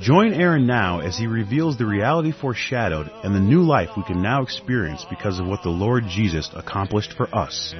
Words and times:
Join 0.00 0.34
Aaron 0.34 0.66
now 0.66 1.00
as 1.00 1.16
he 1.16 1.26
reveals 1.26 1.78
the 1.78 1.86
reality 1.86 2.30
foreshadowed 2.30 3.10
and 3.24 3.34
the 3.34 3.40
new 3.40 3.62
life 3.62 3.88
we 3.96 4.02
can 4.02 4.20
now 4.20 4.42
experience 4.42 5.06
because 5.08 5.38
of 5.40 5.46
what 5.46 5.62
the 5.62 5.70
Lord 5.70 6.04
Jesus 6.06 6.50
accomplished 6.54 7.14
for 7.14 7.34
us. 7.34 7.72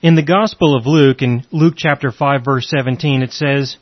In 0.00 0.14
the 0.14 0.22
Gospel 0.22 0.74
of 0.74 0.86
Luke, 0.86 1.20
in 1.20 1.44
Luke 1.52 1.74
chapter 1.76 2.10
5 2.10 2.42
verse 2.42 2.70
17, 2.70 3.22
it 3.22 3.32
says, 3.32 3.76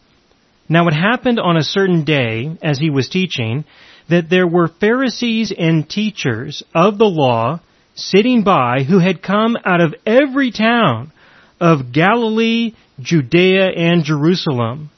Now 0.69 0.89
it 0.89 0.95
happened 0.95 1.39
on 1.39 1.57
a 1.57 1.63
certain 1.63 2.05
day, 2.05 2.57
as 2.61 2.77
he 2.77 2.91
was 2.91 3.09
teaching, 3.09 3.65
that 4.09 4.29
there 4.29 4.49
were 4.49 4.67
Pharisees 4.67 5.53
and 5.57 5.89
teachers 5.89 6.65
of 6.75 6.99
the 6.99 7.05
law 7.05 7.61
sitting 7.95 8.43
by 8.43 8.83
who 8.83 8.99
had 8.99 9.23
come 9.23 9.57
out 9.65 9.81
of 9.81 9.95
every 10.05 10.51
town 10.51 11.13
of 11.63 11.93
Galilee, 11.93 12.75
Judea, 13.01 13.69
and 13.69 14.03
Jerusalem, 14.03 14.91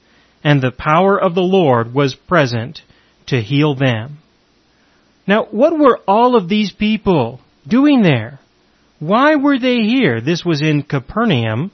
and 0.43 0.63
the 0.63 0.73
power 0.73 1.21
of 1.21 1.35
the 1.35 1.43
Lord 1.43 1.93
was 1.93 2.15
present 2.15 2.81
to 3.27 3.43
heal 3.43 3.75
them. 3.75 4.17
Now, 5.27 5.45
what 5.51 5.79
were 5.79 6.01
all 6.09 6.37
of 6.37 6.49
these 6.49 6.73
people 6.73 7.41
doing 7.69 8.03
there? 8.03 8.41
Why 8.99 9.37
were 9.37 9.59
they 9.59 9.81
here? 9.81 10.23
This 10.23 10.43
was 10.43 10.63
in 10.63 10.83
Capernaum. 10.83 11.71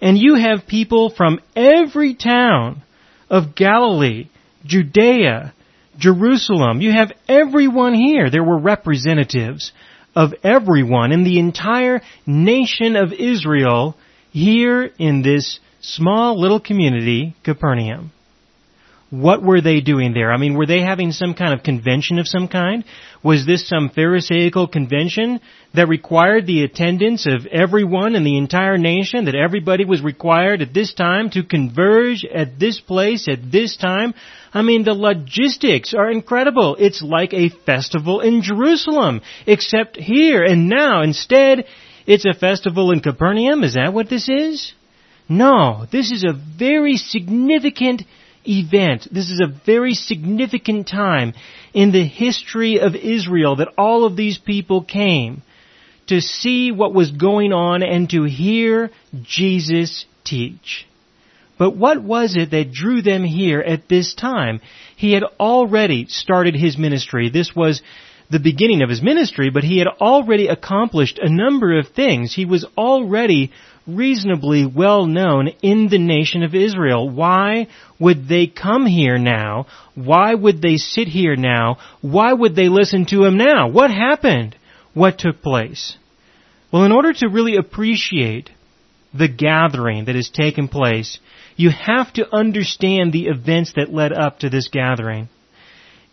And 0.00 0.18
you 0.18 0.34
have 0.34 0.66
people 0.66 1.10
from 1.16 1.38
every 1.54 2.14
town 2.14 2.82
of 3.28 3.54
Galilee, 3.54 4.28
Judea, 4.64 5.54
Jerusalem. 5.98 6.80
You 6.80 6.90
have 6.90 7.12
everyone 7.28 7.94
here. 7.94 8.28
There 8.28 8.42
were 8.42 8.58
representatives 8.58 9.70
of 10.14 10.34
everyone 10.42 11.12
in 11.12 11.24
the 11.24 11.38
entire 11.38 12.00
nation 12.26 12.96
of 12.96 13.12
Israel 13.12 13.96
here 14.32 14.90
in 14.98 15.22
this 15.22 15.58
small 15.80 16.40
little 16.40 16.60
community, 16.60 17.34
Capernaum. 17.42 18.12
What 19.10 19.42
were 19.42 19.60
they 19.60 19.80
doing 19.80 20.14
there? 20.14 20.32
I 20.32 20.36
mean, 20.36 20.54
were 20.54 20.66
they 20.66 20.80
having 20.80 21.10
some 21.10 21.34
kind 21.34 21.52
of 21.52 21.64
convention 21.64 22.18
of 22.18 22.28
some 22.28 22.46
kind? 22.46 22.84
Was 23.22 23.44
this 23.44 23.68
some 23.68 23.90
Pharisaical 23.90 24.66
convention 24.66 25.40
that 25.74 25.88
required 25.88 26.46
the 26.46 26.64
attendance 26.64 27.26
of 27.26 27.44
everyone 27.46 28.14
in 28.14 28.24
the 28.24 28.38
entire 28.38 28.78
nation, 28.78 29.26
that 29.26 29.34
everybody 29.34 29.84
was 29.84 30.00
required 30.00 30.62
at 30.62 30.72
this 30.72 30.94
time 30.94 31.28
to 31.30 31.42
converge 31.42 32.24
at 32.24 32.58
this 32.58 32.80
place 32.80 33.28
at 33.28 33.52
this 33.52 33.76
time? 33.76 34.14
I 34.54 34.62
mean, 34.62 34.84
the 34.84 34.94
logistics 34.94 35.92
are 35.92 36.10
incredible. 36.10 36.76
It's 36.78 37.02
like 37.02 37.34
a 37.34 37.50
festival 37.50 38.20
in 38.20 38.40
Jerusalem, 38.40 39.20
except 39.46 39.98
here 39.98 40.42
and 40.42 40.70
now. 40.70 41.02
Instead, 41.02 41.66
it's 42.06 42.24
a 42.24 42.32
festival 42.32 42.90
in 42.90 43.00
Capernaum. 43.00 43.64
Is 43.64 43.74
that 43.74 43.92
what 43.92 44.08
this 44.08 44.30
is? 44.30 44.72
No, 45.28 45.86
this 45.92 46.10
is 46.10 46.24
a 46.24 46.32
very 46.32 46.96
significant 46.96 48.02
event. 48.46 49.08
This 49.10 49.30
is 49.30 49.40
a 49.40 49.52
very 49.64 49.94
significant 49.94 50.88
time 50.88 51.34
in 51.72 51.92
the 51.92 52.04
history 52.04 52.80
of 52.80 52.94
Israel 52.94 53.56
that 53.56 53.74
all 53.76 54.04
of 54.04 54.16
these 54.16 54.38
people 54.38 54.82
came 54.82 55.42
to 56.06 56.20
see 56.20 56.72
what 56.72 56.94
was 56.94 57.10
going 57.12 57.52
on 57.52 57.82
and 57.82 58.10
to 58.10 58.24
hear 58.24 58.90
Jesus 59.22 60.04
teach. 60.24 60.86
But 61.58 61.76
what 61.76 62.02
was 62.02 62.36
it 62.36 62.52
that 62.52 62.72
drew 62.72 63.02
them 63.02 63.22
here 63.22 63.60
at 63.60 63.88
this 63.88 64.14
time? 64.14 64.60
He 64.96 65.12
had 65.12 65.24
already 65.38 66.06
started 66.08 66.54
his 66.54 66.78
ministry. 66.78 67.28
This 67.28 67.54
was 67.54 67.82
the 68.30 68.40
beginning 68.40 68.80
of 68.82 68.88
his 68.88 69.02
ministry, 69.02 69.50
but 69.50 69.64
he 69.64 69.78
had 69.78 69.88
already 69.88 70.46
accomplished 70.46 71.18
a 71.18 71.28
number 71.28 71.78
of 71.78 71.88
things. 71.88 72.34
He 72.34 72.44
was 72.44 72.64
already 72.78 73.52
reasonably 73.86 74.66
well 74.66 75.06
known 75.06 75.48
in 75.62 75.88
the 75.88 75.98
nation 75.98 76.42
of 76.42 76.54
Israel. 76.54 77.08
Why 77.08 77.68
would 77.98 78.28
they 78.28 78.46
come 78.46 78.86
here 78.86 79.18
now? 79.18 79.66
Why 79.94 80.34
would 80.34 80.62
they 80.62 80.76
sit 80.76 81.08
here 81.08 81.36
now? 81.36 81.78
Why 82.00 82.32
would 82.32 82.54
they 82.54 82.68
listen 82.68 83.06
to 83.06 83.24
him 83.24 83.36
now? 83.36 83.68
What 83.68 83.90
happened? 83.90 84.56
What 84.94 85.18
took 85.18 85.42
place? 85.42 85.96
Well, 86.72 86.84
in 86.84 86.92
order 86.92 87.12
to 87.14 87.28
really 87.28 87.56
appreciate 87.56 88.50
the 89.12 89.28
gathering 89.28 90.04
that 90.04 90.14
has 90.14 90.30
taken 90.30 90.68
place, 90.68 91.18
you 91.56 91.70
have 91.70 92.12
to 92.14 92.34
understand 92.34 93.12
the 93.12 93.26
events 93.26 93.72
that 93.74 93.92
led 93.92 94.12
up 94.12 94.40
to 94.40 94.50
this 94.50 94.68
gathering. 94.68 95.28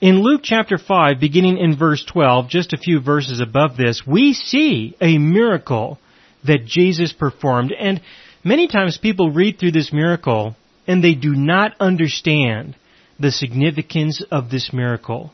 In 0.02 0.22
Luke 0.22 0.42
chapter 0.44 0.78
5, 0.78 1.20
beginning 1.20 1.58
in 1.58 1.76
verse 1.76 2.04
12, 2.06 2.50
just 2.50 2.74
a 2.74 2.78
few 2.78 3.00
verses 3.00 3.40
above 3.40 3.78
this, 3.78 4.04
we 4.06 4.34
see 4.34 4.96
a 5.02 5.18
miracle 5.18 6.00
that 6.46 6.66
Jesus 6.66 7.14
performed. 7.14 7.72
And 7.72 8.02
many 8.44 8.68
times 8.68 8.98
people 8.98 9.32
read 9.32 9.60
through 9.60 9.72
this 9.72 9.92
miracle 9.92 10.56
and 10.88 11.04
they 11.04 11.14
do 11.14 11.34
not 11.36 11.74
understand 11.80 12.76
the 13.20 13.32
significance 13.32 14.24
of 14.32 14.50
this 14.50 14.72
miracle. 14.72 15.32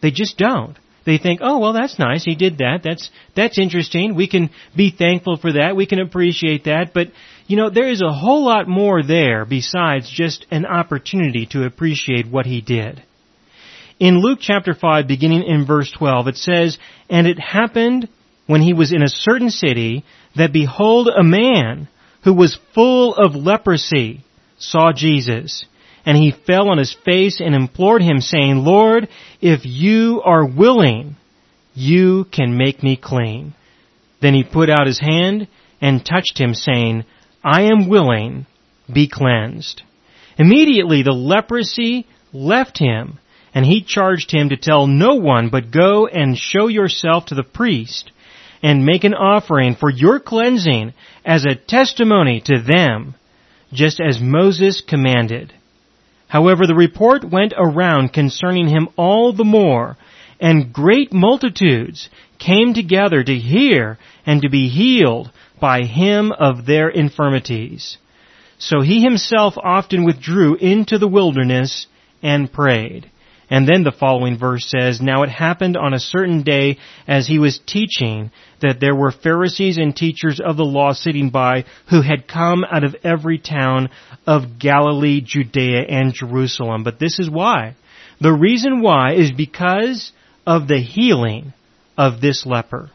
They 0.00 0.10
just 0.10 0.38
don't. 0.38 0.76
They 1.04 1.18
think, 1.18 1.40
oh, 1.42 1.58
well, 1.58 1.72
that's 1.72 1.98
nice. 1.98 2.24
He 2.24 2.34
did 2.34 2.58
that. 2.58 2.80
That's, 2.84 3.08
that's 3.34 3.58
interesting. 3.58 4.14
We 4.14 4.28
can 4.28 4.50
be 4.76 4.90
thankful 4.90 5.38
for 5.38 5.54
that. 5.54 5.74
We 5.74 5.86
can 5.86 6.00
appreciate 6.00 6.64
that. 6.64 6.90
But, 6.92 7.08
you 7.46 7.56
know, 7.56 7.70
there 7.70 7.88
is 7.88 8.02
a 8.02 8.12
whole 8.12 8.44
lot 8.44 8.68
more 8.68 9.02
there 9.02 9.46
besides 9.46 10.10
just 10.10 10.44
an 10.50 10.66
opportunity 10.66 11.46
to 11.52 11.64
appreciate 11.64 12.28
what 12.28 12.44
he 12.44 12.60
did. 12.60 13.02
In 13.98 14.20
Luke 14.20 14.38
chapter 14.42 14.74
5, 14.74 15.08
beginning 15.08 15.44
in 15.44 15.66
verse 15.66 15.90
12, 15.96 16.28
it 16.28 16.36
says, 16.36 16.78
And 17.08 17.26
it 17.26 17.38
happened 17.38 18.08
when 18.46 18.60
he 18.60 18.74
was 18.74 18.92
in 18.92 19.02
a 19.02 19.08
certain 19.08 19.50
city 19.50 20.04
that 20.36 20.52
behold 20.52 21.08
a 21.08 21.22
man 21.22 21.88
who 22.24 22.34
was 22.34 22.58
full 22.74 23.14
of 23.14 23.34
leprosy 23.34 24.24
saw 24.58 24.92
Jesus. 24.92 25.64
And 26.04 26.16
he 26.16 26.34
fell 26.46 26.68
on 26.68 26.78
his 26.78 26.96
face 27.04 27.40
and 27.40 27.54
implored 27.54 28.02
him 28.02 28.20
saying, 28.20 28.56
Lord, 28.56 29.08
if 29.40 29.60
you 29.64 30.22
are 30.24 30.46
willing, 30.46 31.16
you 31.74 32.24
can 32.32 32.56
make 32.56 32.82
me 32.82 32.96
clean. 32.96 33.54
Then 34.20 34.34
he 34.34 34.42
put 34.42 34.70
out 34.70 34.86
his 34.86 34.98
hand 34.98 35.48
and 35.80 36.04
touched 36.04 36.38
him 36.38 36.54
saying, 36.54 37.04
I 37.44 37.62
am 37.62 37.88
willing, 37.88 38.46
be 38.92 39.08
cleansed. 39.08 39.82
Immediately 40.38 41.02
the 41.02 41.12
leprosy 41.12 42.06
left 42.32 42.78
him 42.78 43.18
and 43.54 43.64
he 43.64 43.82
charged 43.82 44.30
him 44.30 44.50
to 44.50 44.56
tell 44.56 44.86
no 44.86 45.14
one 45.14 45.50
but 45.50 45.70
go 45.70 46.06
and 46.06 46.36
show 46.36 46.68
yourself 46.68 47.26
to 47.26 47.34
the 47.34 47.42
priest 47.42 48.10
and 48.62 48.84
make 48.84 49.04
an 49.04 49.14
offering 49.14 49.74
for 49.74 49.90
your 49.90 50.20
cleansing 50.20 50.92
as 51.24 51.44
a 51.44 51.54
testimony 51.54 52.40
to 52.42 52.60
them, 52.60 53.14
just 53.72 54.00
as 54.00 54.20
Moses 54.20 54.80
commanded. 54.80 55.52
However, 56.28 56.66
the 56.66 56.74
report 56.74 57.24
went 57.24 57.54
around 57.56 58.12
concerning 58.12 58.68
him 58.68 58.88
all 58.96 59.32
the 59.32 59.44
more, 59.44 59.96
and 60.40 60.72
great 60.72 61.12
multitudes 61.12 62.08
came 62.38 62.74
together 62.74 63.22
to 63.24 63.34
hear 63.34 63.98
and 64.26 64.42
to 64.42 64.48
be 64.48 64.68
healed 64.68 65.30
by 65.60 65.82
him 65.82 66.32
of 66.32 66.66
their 66.66 66.88
infirmities. 66.88 67.98
So 68.58 68.80
he 68.80 69.02
himself 69.02 69.54
often 69.56 70.04
withdrew 70.04 70.56
into 70.56 70.98
the 70.98 71.08
wilderness 71.08 71.86
and 72.22 72.52
prayed. 72.52 73.10
And 73.50 73.66
then 73.66 73.82
the 73.82 73.92
following 73.92 74.38
verse 74.38 74.70
says, 74.70 75.00
Now 75.00 75.22
it 75.22 75.30
happened 75.30 75.76
on 75.76 75.94
a 75.94 75.98
certain 75.98 76.42
day 76.42 76.78
as 77.06 77.26
he 77.26 77.38
was 77.38 77.60
teaching 77.66 78.30
that 78.60 78.78
there 78.80 78.94
were 78.94 79.10
Pharisees 79.10 79.78
and 79.78 79.96
teachers 79.96 80.38
of 80.38 80.56
the 80.56 80.64
law 80.64 80.92
sitting 80.92 81.30
by 81.30 81.64
who 81.88 82.02
had 82.02 82.28
come 82.28 82.64
out 82.64 82.84
of 82.84 82.96
every 83.02 83.38
town 83.38 83.88
of 84.26 84.58
Galilee, 84.58 85.22
Judea, 85.24 85.82
and 85.88 86.12
Jerusalem. 86.12 86.84
But 86.84 86.98
this 86.98 87.18
is 87.18 87.30
why. 87.30 87.74
The 88.20 88.32
reason 88.32 88.82
why 88.82 89.14
is 89.14 89.32
because 89.32 90.12
of 90.46 90.68
the 90.68 90.80
healing 90.80 91.54
of 91.96 92.20
this 92.20 92.44
leper. 92.44 92.90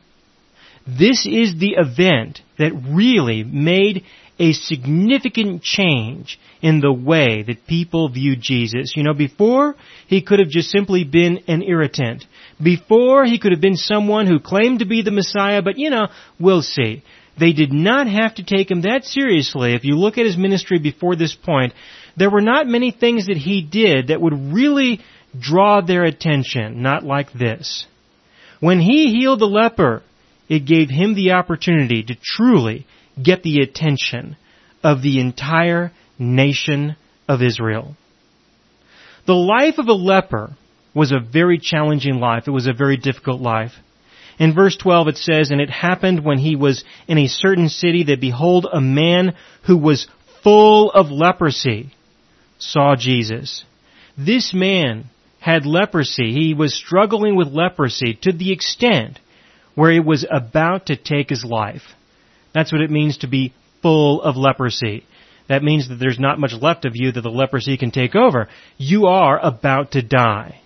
This 0.85 1.25
is 1.25 1.57
the 1.57 1.75
event 1.77 2.41
that 2.59 2.73
really 2.73 3.43
made 3.43 4.03
a 4.39 4.53
significant 4.53 5.63
change 5.63 6.39
in 6.63 6.79
the 6.79 6.93
way 6.93 7.43
that 7.43 7.67
people 7.67 8.07
view 8.07 8.37
Jesus. 8.37 8.93
You 8.95 9.03
know, 9.03 9.13
before 9.13 9.75
he 10.07 10.23
could 10.23 10.39
have 10.39 10.47
just 10.47 10.71
simply 10.71 11.03
been 11.03 11.43
an 11.47 11.61
irritant. 11.61 12.25
Before 12.61 13.25
he 13.25 13.37
could 13.37 13.51
have 13.51 13.61
been 13.61 13.75
someone 13.75 14.27
who 14.27 14.39
claimed 14.39 14.79
to 14.79 14.85
be 14.85 15.01
the 15.01 15.11
Messiah, 15.11 15.61
but 15.61 15.77
you 15.77 15.89
know, 15.89 16.07
we'll 16.39 16.61
see. 16.61 17.03
They 17.37 17.51
did 17.51 17.73
not 17.73 18.07
have 18.07 18.35
to 18.35 18.43
take 18.43 18.71
him 18.71 18.83
that 18.83 19.03
seriously. 19.03 19.73
If 19.73 19.83
you 19.83 19.95
look 19.95 20.17
at 20.17 20.25
his 20.25 20.37
ministry 20.37 20.79
before 20.79 21.17
this 21.17 21.35
point, 21.35 21.73
there 22.15 22.29
were 22.29 22.41
not 22.41 22.65
many 22.65 22.91
things 22.91 23.25
that 23.25 23.37
he 23.37 23.61
did 23.61 24.07
that 24.07 24.21
would 24.21 24.53
really 24.53 25.01
draw 25.37 25.81
their 25.81 26.03
attention, 26.03 26.81
not 26.81 27.03
like 27.03 27.33
this. 27.33 27.85
When 28.61 28.79
he 28.79 29.09
healed 29.09 29.39
the 29.39 29.47
leper, 29.47 30.03
it 30.47 30.65
gave 30.65 30.89
him 30.89 31.15
the 31.15 31.31
opportunity 31.31 32.03
to 32.03 32.15
truly 32.15 32.85
get 33.21 33.43
the 33.43 33.59
attention 33.59 34.37
of 34.83 35.01
the 35.01 35.19
entire 35.19 35.91
nation 36.17 36.95
of 37.27 37.41
Israel. 37.41 37.95
The 39.25 39.33
life 39.33 39.77
of 39.77 39.87
a 39.87 39.93
leper 39.93 40.51
was 40.93 41.11
a 41.11 41.19
very 41.19 41.57
challenging 41.57 42.19
life. 42.19 42.43
It 42.47 42.51
was 42.51 42.67
a 42.67 42.73
very 42.73 42.97
difficult 42.97 43.41
life. 43.41 43.71
In 44.39 44.53
verse 44.53 44.75
12 44.77 45.09
it 45.09 45.17
says, 45.17 45.51
And 45.51 45.61
it 45.61 45.69
happened 45.69 46.23
when 46.23 46.37
he 46.37 46.55
was 46.55 46.83
in 47.07 47.17
a 47.17 47.27
certain 47.27 47.69
city 47.69 48.05
that 48.05 48.21
behold 48.21 48.67
a 48.71 48.81
man 48.81 49.35
who 49.65 49.77
was 49.77 50.07
full 50.43 50.91
of 50.91 51.09
leprosy 51.09 51.91
saw 52.57 52.95
Jesus. 52.95 53.63
This 54.17 54.53
man 54.53 55.05
had 55.39 55.65
leprosy. 55.65 56.31
He 56.31 56.53
was 56.53 56.75
struggling 56.75 57.35
with 57.35 57.47
leprosy 57.47 58.17
to 58.21 58.31
the 58.31 58.51
extent 58.51 59.19
where 59.75 59.91
it 59.91 60.05
was 60.05 60.25
about 60.29 60.87
to 60.87 60.95
take 60.95 61.29
his 61.29 61.43
life. 61.43 61.83
That's 62.53 62.71
what 62.71 62.81
it 62.81 62.91
means 62.91 63.19
to 63.19 63.27
be 63.27 63.53
full 63.81 64.21
of 64.21 64.37
leprosy. 64.37 65.03
That 65.53 65.61
means 65.61 65.87
that 65.87 65.99
there's 65.99 66.17
not 66.17 66.39
much 66.39 66.53
left 66.59 66.83
of 66.83 66.93
you 66.95 67.11
that 67.11 67.21
the 67.21 67.29
leprosy 67.29 67.77
can 67.77 67.91
take 67.91 68.15
over. 68.15 68.47
You 68.79 69.05
are 69.05 69.37
about 69.39 69.91
to 69.91 70.01
die. 70.01 70.61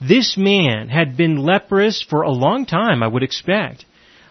This 0.00 0.36
man 0.36 0.88
had 0.88 1.16
been 1.16 1.36
leprous 1.36 2.02
for 2.02 2.22
a 2.22 2.32
long 2.32 2.66
time, 2.66 3.04
I 3.04 3.06
would 3.06 3.22
expect. 3.22 3.84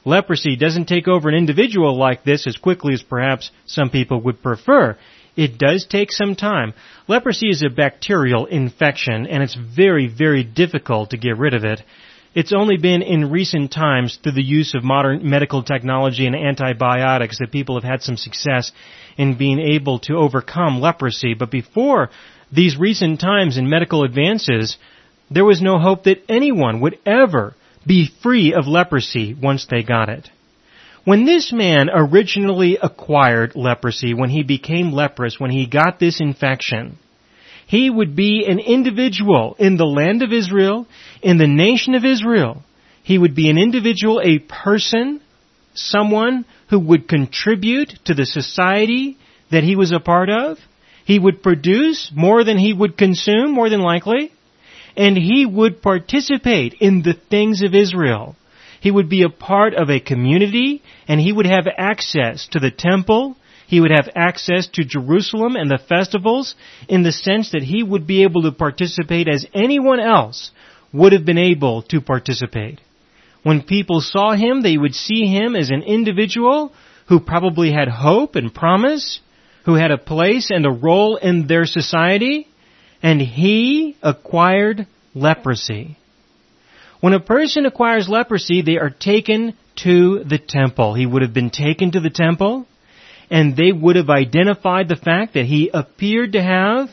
Leprosy 0.03 0.57
doesn't 0.57 0.89
take 0.89 1.07
over 1.07 1.29
an 1.29 1.35
individual 1.35 1.97
like 1.97 2.25
this 2.25 2.45
as 2.45 2.57
quickly 2.57 2.95
as 2.95 3.01
perhaps 3.01 3.49
some 3.65 3.89
people 3.89 4.19
would 4.23 4.43
prefer. 4.43 4.97
It 5.37 5.57
does 5.57 5.85
take 5.85 6.11
some 6.11 6.35
time. 6.35 6.73
Leprosy 7.07 7.47
is 7.47 7.63
a 7.63 7.69
bacterial 7.69 8.45
infection 8.45 9.25
and 9.25 9.41
it's 9.41 9.55
very, 9.55 10.07
very 10.07 10.43
difficult 10.43 11.11
to 11.11 11.17
get 11.17 11.37
rid 11.37 11.53
of 11.53 11.63
it. 11.63 11.81
It's 12.35 12.53
only 12.53 12.77
been 12.77 13.01
in 13.01 13.31
recent 13.31 13.71
times 13.71 14.17
through 14.21 14.33
the 14.33 14.43
use 14.43 14.75
of 14.75 14.83
modern 14.83 15.27
medical 15.29 15.63
technology 15.63 16.25
and 16.25 16.35
antibiotics 16.35 17.39
that 17.39 17.51
people 17.51 17.75
have 17.75 17.83
had 17.83 18.03
some 18.03 18.17
success 18.17 18.71
in 19.17 19.37
being 19.37 19.59
able 19.59 19.99
to 19.99 20.15
overcome 20.15 20.79
leprosy. 20.79 21.33
But 21.33 21.51
before 21.51 22.09
these 22.51 22.77
recent 22.77 23.19
times 23.19 23.57
in 23.57 23.69
medical 23.69 24.03
advances, 24.03 24.77
there 25.31 25.45
was 25.45 25.61
no 25.61 25.79
hope 25.79 26.03
that 26.03 26.23
anyone 26.29 26.79
would 26.81 26.99
ever 27.05 27.55
be 27.85 28.09
free 28.21 28.53
of 28.53 28.67
leprosy 28.67 29.33
once 29.33 29.65
they 29.65 29.81
got 29.83 30.09
it. 30.09 30.29
When 31.05 31.25
this 31.25 31.53
man 31.53 31.89
originally 31.89 32.77
acquired 32.81 33.55
leprosy, 33.55 34.13
when 34.13 34.29
he 34.29 34.43
became 34.43 34.91
leprous, 34.91 35.39
when 35.39 35.51
he 35.51 35.65
got 35.65 35.99
this 35.99 36.19
infection, 36.19 36.99
he 37.67 37.89
would 37.89 38.15
be 38.15 38.45
an 38.47 38.59
individual 38.59 39.55
in 39.59 39.77
the 39.77 39.85
land 39.85 40.23
of 40.23 40.33
Israel, 40.33 40.87
in 41.21 41.37
the 41.37 41.47
nation 41.47 41.93
of 41.93 42.03
Israel. 42.03 42.63
He 43.03 43.17
would 43.17 43.35
be 43.35 43.49
an 43.49 43.57
individual, 43.57 44.19
a 44.21 44.39
person, 44.39 45.21
someone 45.73 46.45
who 46.69 46.79
would 46.79 47.07
contribute 47.07 47.93
to 48.05 48.13
the 48.13 48.25
society 48.25 49.17
that 49.51 49.63
he 49.63 49.75
was 49.75 49.91
a 49.91 49.99
part 49.99 50.29
of. 50.29 50.57
He 51.05 51.19
would 51.19 51.43
produce 51.43 52.11
more 52.13 52.43
than 52.43 52.57
he 52.57 52.73
would 52.73 52.97
consume, 52.97 53.51
more 53.51 53.69
than 53.69 53.81
likely 53.81 54.31
and 54.97 55.15
he 55.15 55.45
would 55.45 55.81
participate 55.81 56.73
in 56.81 57.03
the 57.03 57.13
things 57.13 57.61
of 57.61 57.75
Israel. 57.75 58.35
He 58.81 58.89
would 58.89 59.07
be 59.07 59.23
a 59.23 59.29
part 59.29 59.75
of 59.75 59.89
a 59.89 59.99
community, 59.99 60.81
and 61.07 61.21
he 61.21 61.31
would 61.31 61.45
have 61.45 61.67
access 61.77 62.47
to 62.51 62.59
the 62.59 62.71
temple, 62.71 63.37
he 63.67 63.81
would 63.81 63.91
have 63.91 64.09
access 64.15 64.67
to 64.67 64.85
Jerusalem 64.85 65.55
and 65.55 65.69
the 65.69 65.77
festivals 65.77 66.55
in 66.87 67.03
the 67.03 67.11
sense 67.11 67.51
that 67.51 67.63
he 67.63 67.83
would 67.83 68.07
be 68.07 68.23
able 68.23 68.43
to 68.43 68.51
participate 68.53 69.27
as 69.27 69.45
anyone 69.53 69.99
else 69.99 70.51
would 70.93 71.11
have 71.11 71.25
been 71.25 71.37
able 71.37 71.81
to 71.83 71.99
participate. 71.99 72.79
When 73.43 73.61
people 73.61 73.99
saw 73.99 74.33
him, 74.33 74.61
they 74.61 74.77
would 74.77 74.95
see 74.95 75.25
him 75.27 75.55
as 75.55 75.69
an 75.69 75.83
individual 75.83 76.71
who 77.07 77.19
probably 77.19 77.71
had 77.71 77.89
hope 77.89 78.35
and 78.35 78.53
promise, 78.53 79.19
who 79.65 79.75
had 79.75 79.91
a 79.91 79.97
place 79.97 80.49
and 80.49 80.65
a 80.65 80.71
role 80.71 81.17
in 81.17 81.47
their 81.47 81.65
society, 81.65 82.47
and 83.03 83.21
he 83.21 83.97
acquired 84.01 84.87
leprosy. 85.13 85.97
When 87.01 87.13
a 87.13 87.19
person 87.19 87.65
acquires 87.65 88.07
leprosy, 88.07 88.61
they 88.61 88.77
are 88.77 88.89
taken 88.89 89.55
to 89.83 90.23
the 90.23 90.39
temple. 90.39 90.93
He 90.93 91.05
would 91.05 91.21
have 91.21 91.33
been 91.33 91.51
taken 91.51 91.91
to 91.91 91.99
the 91.99 92.09
temple, 92.09 92.65
and 93.29 93.55
they 93.55 93.71
would 93.71 93.95
have 93.95 94.09
identified 94.09 94.87
the 94.87 94.95
fact 94.95 95.33
that 95.33 95.45
he 95.45 95.69
appeared 95.73 96.33
to 96.33 96.41
have 96.41 96.89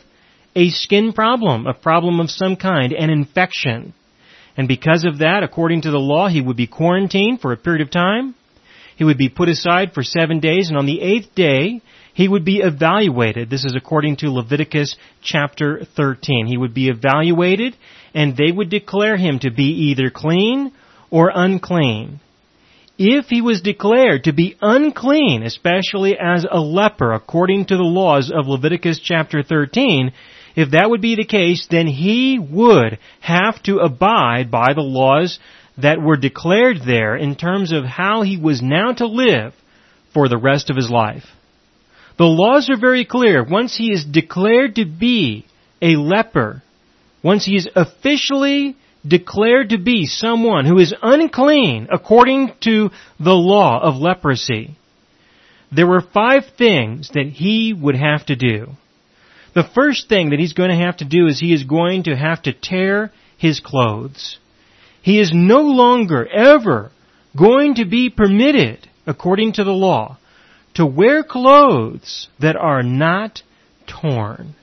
a 0.56 0.70
skin 0.70 1.12
problem, 1.12 1.66
a 1.66 1.74
problem 1.74 2.20
of 2.20 2.30
some 2.30 2.56
kind, 2.56 2.92
an 2.92 3.10
infection. 3.10 3.94
And 4.56 4.68
because 4.68 5.04
of 5.04 5.18
that, 5.18 5.42
according 5.42 5.82
to 5.82 5.90
the 5.90 5.98
law, 5.98 6.28
he 6.28 6.40
would 6.40 6.56
be 6.56 6.66
quarantined 6.66 7.40
for 7.40 7.52
a 7.52 7.56
period 7.56 7.82
of 7.82 7.90
time. 7.90 8.34
He 8.96 9.04
would 9.04 9.18
be 9.18 9.28
put 9.28 9.48
aside 9.48 9.92
for 9.92 10.04
seven 10.04 10.38
days, 10.38 10.68
and 10.68 10.78
on 10.78 10.86
the 10.86 11.00
eighth 11.00 11.34
day, 11.34 11.80
he 12.14 12.28
would 12.28 12.44
be 12.44 12.58
evaluated. 12.58 13.50
This 13.50 13.64
is 13.64 13.74
according 13.76 14.16
to 14.18 14.30
Leviticus 14.30 14.96
chapter 15.20 15.84
13. 15.96 16.46
He 16.46 16.56
would 16.56 16.72
be 16.72 16.88
evaluated 16.88 17.76
and 18.14 18.36
they 18.36 18.52
would 18.52 18.70
declare 18.70 19.16
him 19.16 19.40
to 19.40 19.50
be 19.50 19.90
either 19.90 20.10
clean 20.10 20.72
or 21.10 21.32
unclean. 21.34 22.20
If 22.96 23.26
he 23.26 23.40
was 23.40 23.60
declared 23.60 24.24
to 24.24 24.32
be 24.32 24.56
unclean, 24.60 25.42
especially 25.42 26.16
as 26.16 26.46
a 26.48 26.60
leper, 26.60 27.12
according 27.12 27.66
to 27.66 27.76
the 27.76 27.82
laws 27.82 28.30
of 28.30 28.46
Leviticus 28.46 29.00
chapter 29.00 29.42
13, 29.42 30.12
if 30.54 30.70
that 30.70 30.88
would 30.88 31.00
be 31.00 31.16
the 31.16 31.24
case, 31.24 31.66
then 31.68 31.88
he 31.88 32.38
would 32.38 32.98
have 33.20 33.60
to 33.64 33.78
abide 33.78 34.50
by 34.50 34.74
the 34.74 34.82
laws 34.82 35.40
that 35.76 36.00
were 36.00 36.16
declared 36.16 36.82
there 36.86 37.16
in 37.16 37.34
terms 37.34 37.72
of 37.72 37.84
how 37.84 38.22
he 38.22 38.36
was 38.36 38.62
now 38.62 38.92
to 38.92 39.06
live 39.06 39.54
for 40.12 40.28
the 40.28 40.38
rest 40.38 40.70
of 40.70 40.76
his 40.76 40.88
life. 40.88 41.24
The 42.16 42.24
laws 42.26 42.70
are 42.70 42.78
very 42.78 43.04
clear. 43.04 43.42
Once 43.42 43.76
he 43.76 43.90
is 43.90 44.04
declared 44.04 44.76
to 44.76 44.84
be 44.84 45.44
a 45.82 45.96
leper, 45.96 46.62
once 47.24 47.44
he 47.44 47.56
is 47.56 47.68
officially 47.74 48.76
declared 49.06 49.70
to 49.70 49.78
be 49.78 50.06
someone 50.06 50.64
who 50.64 50.78
is 50.78 50.94
unclean 51.02 51.88
according 51.92 52.52
to 52.60 52.90
the 53.20 53.34
law 53.34 53.80
of 53.82 53.96
leprosy, 53.96 54.76
there 55.70 55.86
were 55.86 56.00
five 56.00 56.44
things 56.56 57.10
that 57.14 57.26
he 57.26 57.72
would 57.72 57.96
have 57.96 58.24
to 58.26 58.36
do. 58.36 58.68
The 59.54 59.68
first 59.74 60.08
thing 60.08 60.30
that 60.30 60.38
he's 60.38 60.52
going 60.52 60.70
to 60.70 60.84
have 60.84 60.98
to 60.98 61.04
do 61.04 61.26
is 61.26 61.38
he 61.38 61.52
is 61.52 61.64
going 61.64 62.04
to 62.04 62.16
have 62.16 62.42
to 62.42 62.52
tear 62.52 63.12
his 63.36 63.60
clothes. 63.60 64.38
He 65.02 65.20
is 65.20 65.32
no 65.34 65.60
longer 65.60 66.26
ever 66.26 66.90
going 67.36 67.76
to 67.76 67.84
be 67.84 68.10
permitted, 68.10 68.88
according 69.06 69.54
to 69.54 69.64
the 69.64 69.72
law, 69.72 70.18
to 70.74 70.86
wear 70.86 71.22
clothes 71.22 72.28
that 72.40 72.56
are 72.56 72.82
not 72.82 73.42
torn. 73.86 74.54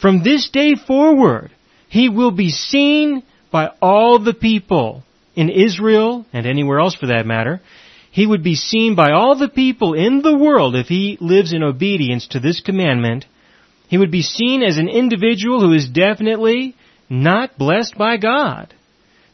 From 0.00 0.22
this 0.22 0.50
day 0.50 0.74
forward, 0.74 1.50
he 1.88 2.08
will 2.08 2.30
be 2.32 2.50
seen 2.50 3.22
by 3.52 3.70
all 3.80 4.18
the 4.18 4.34
people 4.34 5.04
in 5.36 5.48
Israel 5.48 6.26
and 6.32 6.46
anywhere 6.46 6.80
else 6.80 6.94
for 6.94 7.06
that 7.06 7.26
matter. 7.26 7.60
He 8.10 8.26
would 8.26 8.42
be 8.42 8.54
seen 8.54 8.94
by 8.94 9.12
all 9.12 9.36
the 9.38 9.48
people 9.48 9.94
in 9.94 10.22
the 10.22 10.36
world 10.36 10.74
if 10.74 10.88
he 10.88 11.16
lives 11.20 11.52
in 11.52 11.62
obedience 11.62 12.26
to 12.28 12.40
this 12.40 12.60
commandment. 12.60 13.24
He 13.88 13.98
would 13.98 14.10
be 14.10 14.22
seen 14.22 14.62
as 14.62 14.76
an 14.76 14.88
individual 14.88 15.60
who 15.60 15.72
is 15.72 15.88
definitely 15.88 16.74
not 17.08 17.56
blessed 17.56 17.96
by 17.96 18.16
God. 18.16 18.74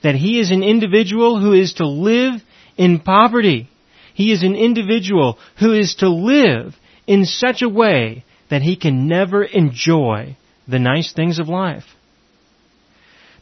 That 0.02 0.14
he 0.14 0.38
is 0.38 0.50
an 0.50 0.62
individual 0.62 1.40
who 1.40 1.52
is 1.52 1.74
to 1.74 1.86
live 1.86 2.40
in 2.76 3.00
poverty. 3.00 3.68
He 4.14 4.32
is 4.32 4.42
an 4.42 4.54
individual 4.54 5.38
who 5.58 5.72
is 5.72 5.96
to 5.96 6.08
live 6.08 6.76
in 7.06 7.24
such 7.24 7.62
a 7.62 7.68
way 7.68 8.24
that 8.50 8.62
he 8.62 8.76
can 8.76 9.08
never 9.08 9.42
enjoy 9.42 10.36
the 10.68 10.78
nice 10.78 11.12
things 11.12 11.38
of 11.38 11.48
life. 11.48 11.84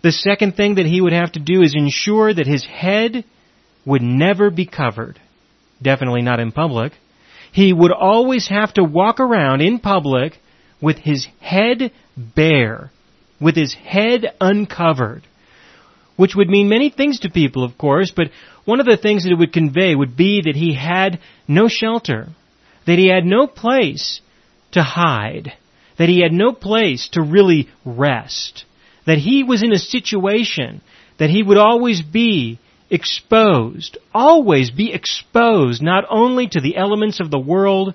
The 0.07 0.13
second 0.13 0.55
thing 0.57 0.77
that 0.77 0.87
he 0.87 1.01
would 1.01 1.13
have 1.13 1.33
to 1.33 1.41
do 1.41 1.63
is 1.63 1.75
ensure 1.75 2.33
that 2.33 2.47
his 2.47 2.65
head 2.65 3.25
would 3.85 4.03
never 4.03 4.51
be 4.51 4.65
covered. 4.65 5.19
Definitely 5.83 6.23
not 6.23 6.39
in 6.39 6.53
public. 6.53 6.93
He 7.51 7.73
would 7.73 7.91
always 7.91 8.47
have 8.47 8.73
to 8.75 8.85
walk 8.85 9.19
around 9.19 9.63
in 9.63 9.81
public 9.81 10.39
with 10.81 10.99
his 10.99 11.27
head 11.41 11.91
bare, 12.17 12.93
with 13.41 13.57
his 13.57 13.75
head 13.75 14.27
uncovered 14.41 15.25
which 16.15 16.37
would 16.37 16.49
mean 16.49 16.69
many 16.69 16.89
things 16.89 17.21
to 17.21 17.29
people, 17.29 17.65
of 17.65 17.77
course, 17.77 18.13
but 18.15 18.29
one 18.65 18.79
of 18.79 18.87
the 18.87 18.97
things 18.97 19.25
that 19.25 19.33
it 19.33 19.39
would 19.39 19.53
convey 19.53 19.95
would 19.95 20.17
be 20.17 20.41
that 20.41 20.57
he 20.57 20.73
had 20.73 21.19
no 21.47 21.69
shelter, 21.69 22.29
that 22.87 22.99
he 22.99 23.09
had 23.09 23.25
no 23.27 23.47
place 23.47 24.23
to 24.73 24.83
hide, 24.83 25.53
that 25.99 26.09
he 26.09 26.23
had 26.23 26.33
no 26.33 26.53
place 26.53 27.09
to 27.13 27.21
really 27.21 27.69
rest, 27.85 28.65
that 29.07 29.19
he 29.19 29.43
was 29.43 29.63
in 29.63 29.73
a 29.73 29.79
situation 29.79 30.83
that 31.19 31.31
he 31.31 31.43
would 31.43 31.57
always 31.57 32.03
be 32.03 32.59
exposed, 32.91 33.99
always 34.13 34.71
be 34.71 34.93
exposed 34.93 35.83
not 35.83 36.05
only 36.11 36.47
to 36.49 36.61
the 36.61 36.77
elements 36.77 37.21
of 37.21 37.31
the 37.31 37.39
world, 37.39 37.95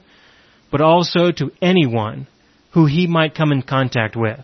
but 0.71 0.81
also 0.81 1.31
to 1.31 1.51
anyone 1.61 2.27
who 2.71 2.85
he 2.85 3.07
might 3.07 3.35
come 3.35 3.51
in 3.51 3.61
contact 3.61 4.15
with. 4.15 4.39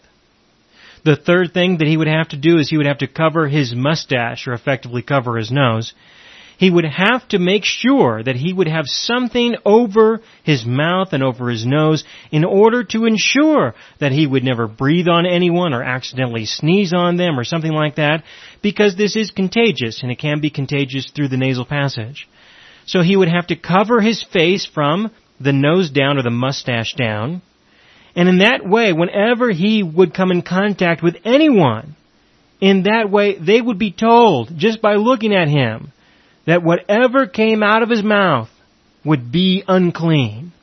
The 1.03 1.15
third 1.15 1.53
thing 1.53 1.77
that 1.77 1.87
he 1.87 1.95
would 1.95 2.07
have 2.07 2.29
to 2.29 2.37
do 2.37 2.57
is 2.57 2.69
he 2.69 2.77
would 2.77 2.85
have 2.85 2.97
to 2.97 3.07
cover 3.07 3.47
his 3.47 3.73
mustache 3.73 4.47
or 4.47 4.53
effectively 4.53 5.01
cover 5.01 5.37
his 5.37 5.51
nose. 5.51 5.93
He 6.57 6.71
would 6.71 6.85
have 6.85 7.27
to 7.29 7.39
make 7.39 7.63
sure 7.65 8.23
that 8.23 8.35
he 8.35 8.51
would 8.51 8.67
have 8.67 8.85
something 8.87 9.55
over 9.63 10.21
his 10.43 10.65
mouth 10.65 11.13
and 11.13 11.23
over 11.23 11.49
his 11.49 11.67
nose 11.67 12.03
in 12.31 12.43
order 12.43 12.83
to 12.85 13.05
ensure 13.05 13.75
that 13.99 14.11
he 14.11 14.25
would 14.25 14.43
never 14.43 14.67
breathe 14.67 15.07
on 15.07 15.27
anyone 15.27 15.73
or 15.73 15.83
accidentally 15.83 16.45
sneeze 16.45 16.93
on 16.93 17.15
them 17.17 17.39
or 17.39 17.43
something 17.43 17.71
like 17.71 17.95
that 17.95 18.23
because 18.63 18.95
this 18.95 19.15
is 19.15 19.29
contagious 19.29 20.01
and 20.01 20.11
it 20.11 20.17
can 20.17 20.41
be 20.41 20.49
contagious 20.49 21.11
through 21.11 21.27
the 21.27 21.37
nasal 21.37 21.65
passage. 21.65 22.27
So 22.87 23.01
he 23.01 23.15
would 23.15 23.29
have 23.29 23.47
to 23.47 23.55
cover 23.55 24.01
his 24.01 24.23
face 24.23 24.65
from 24.65 25.11
the 25.39 25.53
nose 25.53 25.91
down 25.91 26.17
or 26.17 26.23
the 26.23 26.31
mustache 26.31 26.95
down. 26.95 27.43
And 28.15 28.27
in 28.27 28.39
that 28.39 28.67
way, 28.67 28.93
whenever 28.93 29.51
he 29.51 29.83
would 29.83 30.11
come 30.11 30.31
in 30.31 30.41
contact 30.41 31.03
with 31.03 31.17
anyone, 31.23 31.95
in 32.59 32.83
that 32.83 33.11
way, 33.11 33.37
they 33.37 33.61
would 33.61 33.77
be 33.77 33.91
told, 33.91 34.57
just 34.57 34.81
by 34.81 34.95
looking 34.95 35.35
at 35.35 35.47
him, 35.47 35.91
that 36.47 36.63
whatever 36.63 37.27
came 37.27 37.61
out 37.61 37.83
of 37.83 37.89
his 37.89 38.01
mouth 38.01 38.49
would 39.05 39.31
be 39.31 39.63
unclean. 39.67 40.53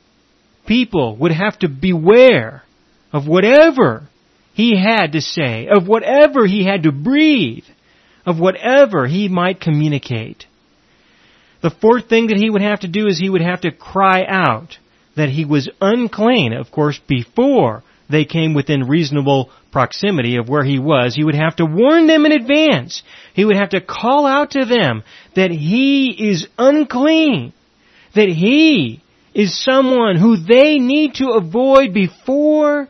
People 0.67 1.15
would 1.17 1.31
have 1.31 1.57
to 1.59 1.69
beware 1.69 2.63
of 3.13 3.27
whatever 3.27 4.09
he 4.53 4.77
had 4.77 5.13
to 5.13 5.21
say, 5.21 5.67
of 5.67 5.87
whatever 5.87 6.45
he 6.45 6.65
had 6.65 6.83
to 6.83 6.91
breathe, 6.91 7.65
of 8.25 8.39
whatever 8.39 9.05
he 9.05 9.29
might 9.29 9.61
communicate. 9.61 10.45
The 11.61 11.69
fourth 11.69 12.09
thing 12.09 12.27
that 12.27 12.37
he 12.37 12.49
would 12.49 12.61
have 12.61 12.79
to 12.81 12.87
do 12.87 13.07
is 13.07 13.17
he 13.17 13.29
would 13.29 13.41
have 13.41 13.61
to 13.61 13.71
cry 13.71 14.23
out 14.27 14.77
that 15.15 15.29
he 15.29 15.45
was 15.45 15.69
unclean, 15.79 16.53
of 16.53 16.71
course, 16.71 16.99
before 17.07 17.83
they 18.09 18.25
came 18.25 18.53
within 18.53 18.87
reasonable 18.87 19.49
proximity 19.75 20.37
of 20.37 20.47
where 20.47 20.63
he 20.63 20.79
was. 20.79 21.13
He 21.13 21.25
would 21.25 21.35
have 21.35 21.57
to 21.57 21.65
warn 21.65 22.07
them 22.07 22.25
in 22.25 22.31
advance. 22.31 23.03
He 23.33 23.43
would 23.43 23.57
have 23.57 23.71
to 23.71 23.81
call 23.81 24.25
out 24.25 24.51
to 24.51 24.63
them 24.63 25.03
that 25.35 25.51
he 25.51 26.29
is 26.31 26.47
unclean, 26.57 27.51
that 28.13 28.29
he 28.29 29.03
is 29.33 29.61
someone 29.61 30.15
who 30.15 30.37
they 30.37 30.79
need 30.79 31.15
to 31.15 31.31
avoid 31.31 31.93
before 31.93 32.87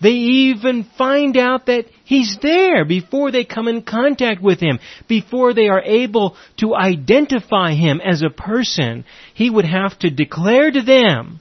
they 0.00 0.12
even 0.12 0.84
find 0.96 1.36
out 1.36 1.66
that 1.66 1.86
He's 2.04 2.38
there 2.40 2.84
before 2.84 3.32
they 3.32 3.44
come 3.44 3.66
in 3.66 3.82
contact 3.82 4.40
with 4.40 4.60
Him, 4.60 4.78
before 5.08 5.52
they 5.54 5.66
are 5.66 5.82
able 5.82 6.36
to 6.58 6.74
identify 6.74 7.74
Him 7.74 8.00
as 8.00 8.22
a 8.22 8.30
person. 8.30 9.04
He 9.34 9.50
would 9.50 9.64
have 9.64 9.98
to 9.98 10.10
declare 10.10 10.70
to 10.70 10.82
them, 10.82 11.40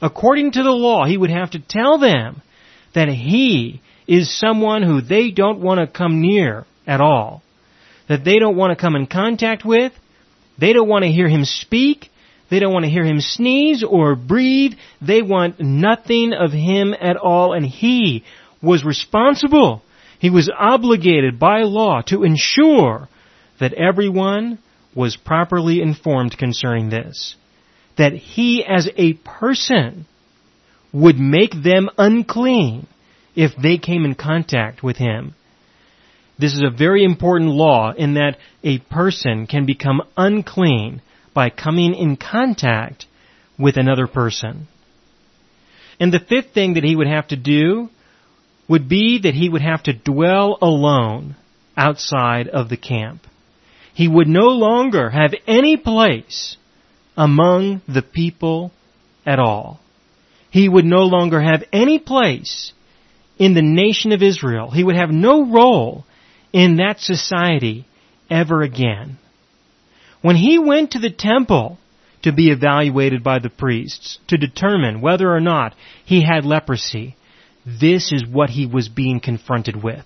according 0.00 0.52
to 0.52 0.62
the 0.62 0.70
law, 0.70 1.06
He 1.06 1.16
would 1.16 1.30
have 1.30 1.50
to 1.50 1.58
tell 1.58 1.98
them 1.98 2.40
that 2.94 3.08
He 3.08 3.80
is 4.08 4.36
someone 4.36 4.82
who 4.82 5.00
they 5.00 5.30
don't 5.30 5.60
want 5.60 5.78
to 5.78 5.86
come 5.86 6.20
near 6.20 6.66
at 6.86 7.00
all. 7.00 7.42
That 8.08 8.24
they 8.24 8.38
don't 8.38 8.56
want 8.56 8.76
to 8.76 8.82
come 8.82 8.96
in 8.96 9.06
contact 9.06 9.64
with. 9.64 9.92
They 10.58 10.72
don't 10.72 10.88
want 10.88 11.04
to 11.04 11.12
hear 11.12 11.28
Him 11.28 11.44
speak. 11.44 12.10
They 12.50 12.60
don't 12.60 12.72
want 12.72 12.84
to 12.84 12.90
hear 12.90 13.04
him 13.04 13.20
sneeze 13.20 13.84
or 13.84 14.14
breathe. 14.14 14.72
They 15.00 15.22
want 15.22 15.60
nothing 15.60 16.32
of 16.32 16.52
him 16.52 16.94
at 16.98 17.16
all. 17.16 17.52
And 17.52 17.64
he 17.64 18.24
was 18.62 18.84
responsible. 18.84 19.82
He 20.18 20.30
was 20.30 20.50
obligated 20.56 21.38
by 21.38 21.62
law 21.62 22.02
to 22.06 22.24
ensure 22.24 23.08
that 23.60 23.74
everyone 23.74 24.58
was 24.94 25.16
properly 25.16 25.80
informed 25.82 26.36
concerning 26.38 26.90
this. 26.90 27.36
That 27.96 28.14
he 28.14 28.64
as 28.64 28.88
a 28.96 29.12
person 29.14 30.06
would 30.92 31.18
make 31.18 31.52
them 31.52 31.90
unclean 31.98 32.86
if 33.34 33.52
they 33.56 33.78
came 33.78 34.04
in 34.04 34.14
contact 34.14 34.82
with 34.82 34.96
him. 34.96 35.34
This 36.38 36.52
is 36.52 36.62
a 36.62 36.76
very 36.76 37.04
important 37.04 37.50
law 37.50 37.92
in 37.92 38.14
that 38.14 38.38
a 38.62 38.78
person 38.78 39.46
can 39.46 39.66
become 39.66 40.02
unclean 40.16 41.02
by 41.34 41.50
coming 41.50 41.94
in 41.94 42.16
contact 42.16 43.06
with 43.58 43.76
another 43.76 44.06
person. 44.06 44.68
And 46.00 46.12
the 46.12 46.20
fifth 46.20 46.54
thing 46.54 46.74
that 46.74 46.84
he 46.84 46.94
would 46.94 47.08
have 47.08 47.28
to 47.28 47.36
do 47.36 47.90
would 48.68 48.88
be 48.88 49.20
that 49.22 49.34
he 49.34 49.48
would 49.48 49.62
have 49.62 49.82
to 49.84 49.92
dwell 49.92 50.58
alone 50.62 51.34
outside 51.76 52.48
of 52.48 52.68
the 52.68 52.76
camp. 52.76 53.26
He 53.94 54.06
would 54.06 54.28
no 54.28 54.48
longer 54.48 55.10
have 55.10 55.34
any 55.46 55.76
place 55.76 56.56
among 57.16 57.82
the 57.88 58.02
people 58.02 58.70
at 59.26 59.40
all. 59.40 59.80
He 60.50 60.68
would 60.68 60.84
no 60.84 61.04
longer 61.04 61.40
have 61.40 61.64
any 61.72 61.98
place 61.98 62.72
in 63.38 63.54
the 63.54 63.62
nation 63.62 64.12
of 64.12 64.22
Israel. 64.22 64.70
He 64.70 64.84
would 64.84 64.96
have 64.96 65.10
no 65.10 65.50
role 65.50 66.04
in 66.52 66.76
that 66.76 67.00
society 67.00 67.86
ever 68.30 68.62
again. 68.62 69.18
When 70.20 70.36
he 70.36 70.58
went 70.58 70.92
to 70.92 70.98
the 70.98 71.10
temple 71.10 71.78
to 72.22 72.32
be 72.32 72.50
evaluated 72.50 73.22
by 73.22 73.38
the 73.38 73.50
priests 73.50 74.18
to 74.28 74.36
determine 74.36 75.00
whether 75.00 75.32
or 75.32 75.40
not 75.40 75.74
he 76.04 76.24
had 76.24 76.44
leprosy, 76.44 77.16
this 77.64 78.12
is 78.12 78.26
what 78.26 78.50
he 78.50 78.66
was 78.66 78.88
being 78.88 79.20
confronted 79.20 79.82
with. 79.82 80.04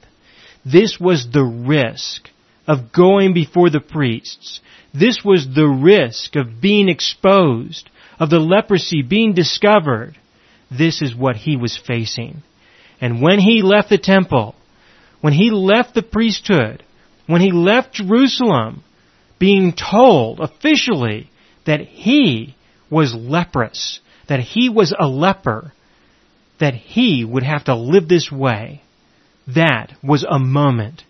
This 0.65 0.99
was 1.01 1.29
the 1.33 1.45
risk 1.45 2.29
of 2.67 2.93
going 2.93 3.35
before 3.35 3.71
the 3.71 3.81
priests. 3.81 4.61
This 4.93 5.23
was 5.25 5.47
the 5.55 5.67
risk 5.67 6.37
of 6.37 6.61
being 6.61 6.89
exposed, 6.89 7.89
of 8.19 8.31
the 8.31 8.39
leprosy 8.39 9.03
being 9.03 9.33
discovered. 9.33 10.17
This 10.71 11.03
is 11.03 11.15
what 11.15 11.37
he 11.37 11.57
was 11.57 11.77
facing. 11.77 12.43
And 13.03 13.21
when 13.21 13.41
he 13.41 13.63
left 13.63 13.91
the 13.91 13.99
temple, 13.99 14.55
when 15.21 15.33
he 15.33 15.51
left 15.51 15.93
the 15.93 16.03
priesthood, 16.03 16.85
when 17.27 17.41
he 17.41 17.51
left 17.51 17.95
Jerusalem, 17.95 18.85
being 19.41 19.73
told 19.73 20.39
officially 20.39 21.29
that 21.67 21.81
he 21.81 22.55
was 22.89 23.13
leprous, 23.13 23.99
that 24.29 24.39
he 24.39 24.69
was 24.69 24.95
a 24.97 25.09
leper, 25.09 25.73
that 26.61 26.75
he 26.75 27.25
would 27.25 27.43
have 27.43 27.65
to 27.65 27.75
live 27.75 28.07
this 28.09 28.31
way, 28.31 28.83
that 29.49 29.93
was 30.01 30.25
a 30.25 30.39
moment 30.39 31.03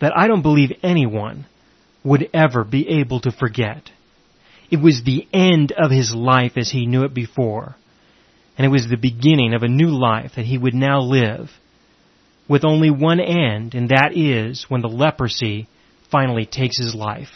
that 0.00 0.12
I 0.14 0.26
don't 0.26 0.42
believe 0.42 0.72
anyone 0.82 1.46
would 2.04 2.28
ever 2.34 2.62
be 2.62 3.00
able 3.00 3.20
to 3.22 3.32
forget. 3.32 3.90
It 4.70 4.82
was 4.82 5.02
the 5.02 5.26
end 5.32 5.72
of 5.72 5.90
his 5.90 6.14
life 6.14 6.52
as 6.58 6.70
he 6.70 6.84
knew 6.84 7.04
it 7.04 7.14
before. 7.14 7.74
And 8.58 8.66
it 8.66 8.70
was 8.70 8.88
the 8.88 8.96
beginning 8.96 9.54
of 9.54 9.62
a 9.62 9.68
new 9.68 9.88
life 9.88 10.32
that 10.34 10.44
he 10.44 10.58
would 10.58 10.74
now 10.74 11.00
live 11.00 11.48
with 12.48 12.64
only 12.64 12.90
one 12.90 13.20
end, 13.20 13.74
and 13.74 13.90
that 13.90 14.16
is 14.16 14.66
when 14.68 14.82
the 14.82 14.88
leprosy 14.88 15.68
finally 16.10 16.44
takes 16.44 16.76
his 16.76 16.94
life. 16.94 17.28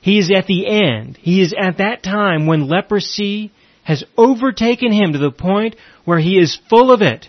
He 0.00 0.18
is 0.18 0.30
at 0.30 0.46
the 0.46 0.66
end. 0.66 1.18
He 1.20 1.42
is 1.42 1.52
at 1.58 1.78
that 1.78 2.02
time 2.02 2.46
when 2.46 2.68
leprosy 2.68 3.50
has 3.82 4.04
overtaken 4.16 4.92
him 4.92 5.12
to 5.12 5.18
the 5.18 5.32
point 5.32 5.74
where 6.04 6.18
he 6.18 6.38
is 6.38 6.58
full 6.68 6.92
of 6.92 7.02
it 7.02 7.28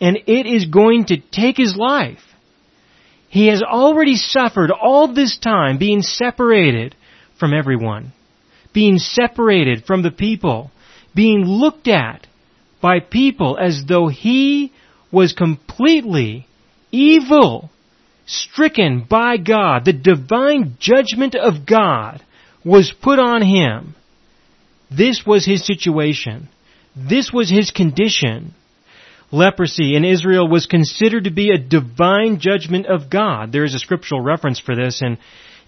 and 0.00 0.16
it 0.26 0.46
is 0.46 0.64
going 0.64 1.04
to 1.06 1.18
take 1.18 1.56
his 1.56 1.76
life. 1.76 2.22
He 3.28 3.46
has 3.46 3.62
already 3.62 4.16
suffered 4.16 4.70
all 4.72 5.14
this 5.14 5.38
time 5.38 5.78
being 5.78 6.02
separated 6.02 6.96
from 7.38 7.54
everyone, 7.54 8.12
being 8.72 8.98
separated 8.98 9.84
from 9.84 10.02
the 10.02 10.10
people, 10.10 10.72
being 11.14 11.44
looked 11.44 11.86
at 11.86 12.26
by 12.80 13.00
people 13.00 13.58
as 13.58 13.82
though 13.86 14.08
he 14.08 14.72
was 15.12 15.32
completely 15.32 16.46
evil 16.90 17.70
stricken 18.26 19.06
by 19.08 19.36
God. 19.36 19.84
The 19.84 19.92
divine 19.92 20.76
judgment 20.78 21.34
of 21.34 21.66
God 21.66 22.22
was 22.64 22.92
put 22.92 23.18
on 23.18 23.42
him. 23.42 23.94
This 24.90 25.22
was 25.26 25.44
his 25.44 25.64
situation. 25.64 26.48
This 26.96 27.32
was 27.32 27.50
his 27.50 27.70
condition. 27.70 28.54
Leprosy 29.32 29.94
in 29.94 30.04
Israel 30.04 30.48
was 30.48 30.66
considered 30.66 31.24
to 31.24 31.30
be 31.30 31.50
a 31.50 31.58
divine 31.58 32.40
judgment 32.40 32.86
of 32.86 33.08
God. 33.08 33.52
There 33.52 33.64
is 33.64 33.74
a 33.74 33.78
scriptural 33.78 34.20
reference 34.20 34.58
for 34.58 34.74
this 34.74 35.02
in, 35.02 35.18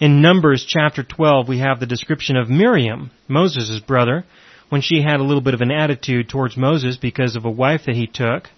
in 0.00 0.20
Numbers 0.20 0.64
chapter 0.66 1.04
12 1.04 1.48
we 1.48 1.60
have 1.60 1.78
the 1.78 1.86
description 1.86 2.36
of 2.36 2.50
Miriam, 2.50 3.12
Moses' 3.28 3.80
brother, 3.80 4.24
when 4.72 4.80
she 4.80 5.02
had 5.02 5.20
a 5.20 5.22
little 5.22 5.42
bit 5.42 5.52
of 5.52 5.60
an 5.60 5.70
attitude 5.70 6.30
towards 6.30 6.56
Moses 6.56 6.96
because 6.96 7.36
of 7.36 7.44
a 7.44 7.50
wife 7.50 7.82
that 7.84 7.94
he 7.94 8.06
took. 8.06 8.48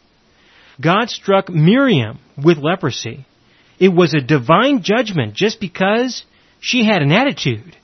God 0.80 1.10
struck 1.10 1.48
Miriam 1.48 2.20
with 2.40 2.56
leprosy. 2.56 3.26
It 3.80 3.88
was 3.88 4.14
a 4.14 4.20
divine 4.20 4.84
judgment 4.84 5.34
just 5.34 5.58
because 5.58 6.22
she 6.60 6.84
had 6.84 7.02
an 7.02 7.10
attitude. 7.10 7.76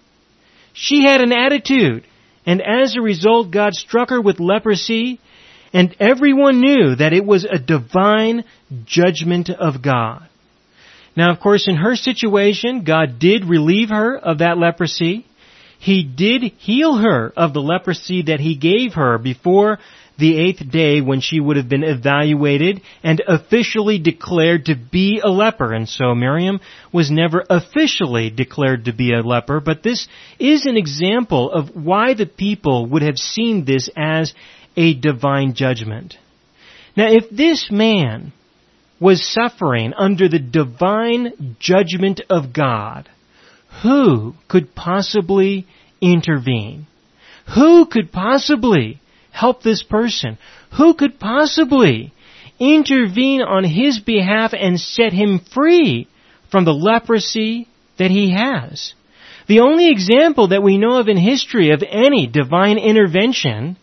She 0.73 1.03
had 1.03 1.21
an 1.21 1.33
attitude. 1.33 2.05
And 2.47 2.63
as 2.63 2.95
a 2.97 3.03
result, 3.03 3.51
God 3.51 3.75
struck 3.75 4.11
her 4.11 4.21
with 4.21 4.39
leprosy, 4.39 5.19
and 5.73 5.97
everyone 5.99 6.61
knew 6.61 6.95
that 6.95 7.13
it 7.13 7.25
was 7.25 7.45
a 7.45 7.59
divine 7.59 8.45
judgment 8.85 9.51
of 9.51 9.83
God. 9.83 10.29
Now, 11.17 11.33
of 11.33 11.41
course, 11.41 11.67
in 11.67 11.75
her 11.75 11.97
situation, 11.97 12.85
God 12.85 13.19
did 13.19 13.45
relieve 13.45 13.89
her 13.89 14.17
of 14.17 14.39
that 14.39 14.57
leprosy. 14.57 15.27
He 15.81 16.03
did 16.03 16.43
heal 16.59 16.99
her 16.99 17.33
of 17.35 17.55
the 17.55 17.63
leprosy 17.63 18.23
that 18.23 18.39
He 18.39 18.55
gave 18.55 18.95
her 18.95 19.17
before 19.17 19.79
the 20.19 20.37
eighth 20.37 20.71
day 20.71 21.01
when 21.01 21.23
she 21.23 21.41
would 21.41 21.57
have 21.57 21.71
been 21.71 21.83
evaluated 21.83 22.83
and 23.03 23.23
officially 23.27 23.99
declared 23.99 24.67
to 24.67 24.77
be 24.77 25.23
a 25.25 25.31
leper. 25.31 25.73
And 25.73 25.89
so 25.89 26.15
Miriam 26.15 26.61
was 26.93 27.11
never 27.11 27.43
officially 27.49 28.29
declared 28.29 28.85
to 28.85 28.93
be 28.93 29.15
a 29.15 29.23
leper, 29.23 29.61
but 29.61 29.83
this 29.83 30.07
is 30.39 30.67
an 30.67 30.77
example 30.77 31.51
of 31.51 31.75
why 31.75 32.13
the 32.13 32.27
people 32.27 32.85
would 32.85 33.01
have 33.01 33.17
seen 33.17 33.65
this 33.65 33.89
as 33.97 34.35
a 34.77 34.93
divine 34.93 35.55
judgment. 35.55 36.17
Now 36.95 37.07
if 37.09 37.31
this 37.31 37.71
man 37.71 38.35
was 39.01 39.27
suffering 39.27 39.95
under 39.97 40.29
the 40.29 40.39
divine 40.39 41.57
judgment 41.59 42.21
of 42.29 42.53
God, 42.53 43.09
who 43.83 44.35
could 44.49 44.75
possibly 44.75 45.67
intervene? 46.01 46.87
Who 47.55 47.87
could 47.87 48.13
possibly 48.13 49.01
help 49.31 49.63
this 49.63 49.83
person? 49.83 50.39
Who 50.77 50.95
could 50.95 51.19
possibly 51.19 52.13
intervene 52.59 53.43
on 53.43 53.65
his 53.65 53.99
behalf 53.99 54.53
and 54.53 54.79
set 54.79 55.13
him 55.13 55.41
free 55.53 56.09
from 56.51 56.65
the 56.65 56.75
leprosy 56.75 57.69
that 57.99 58.11
he 58.11 58.33
has? 58.33 58.95
The 59.47 59.61
only 59.61 59.91
example 59.91 60.49
that 60.49 60.63
we 60.63 60.79
know 60.79 60.99
of 60.99 61.09
in 61.09 61.17
history 61.17 61.71
of 61.71 61.83
any 61.89 62.27
divine 62.27 62.79
intervention 62.79 63.77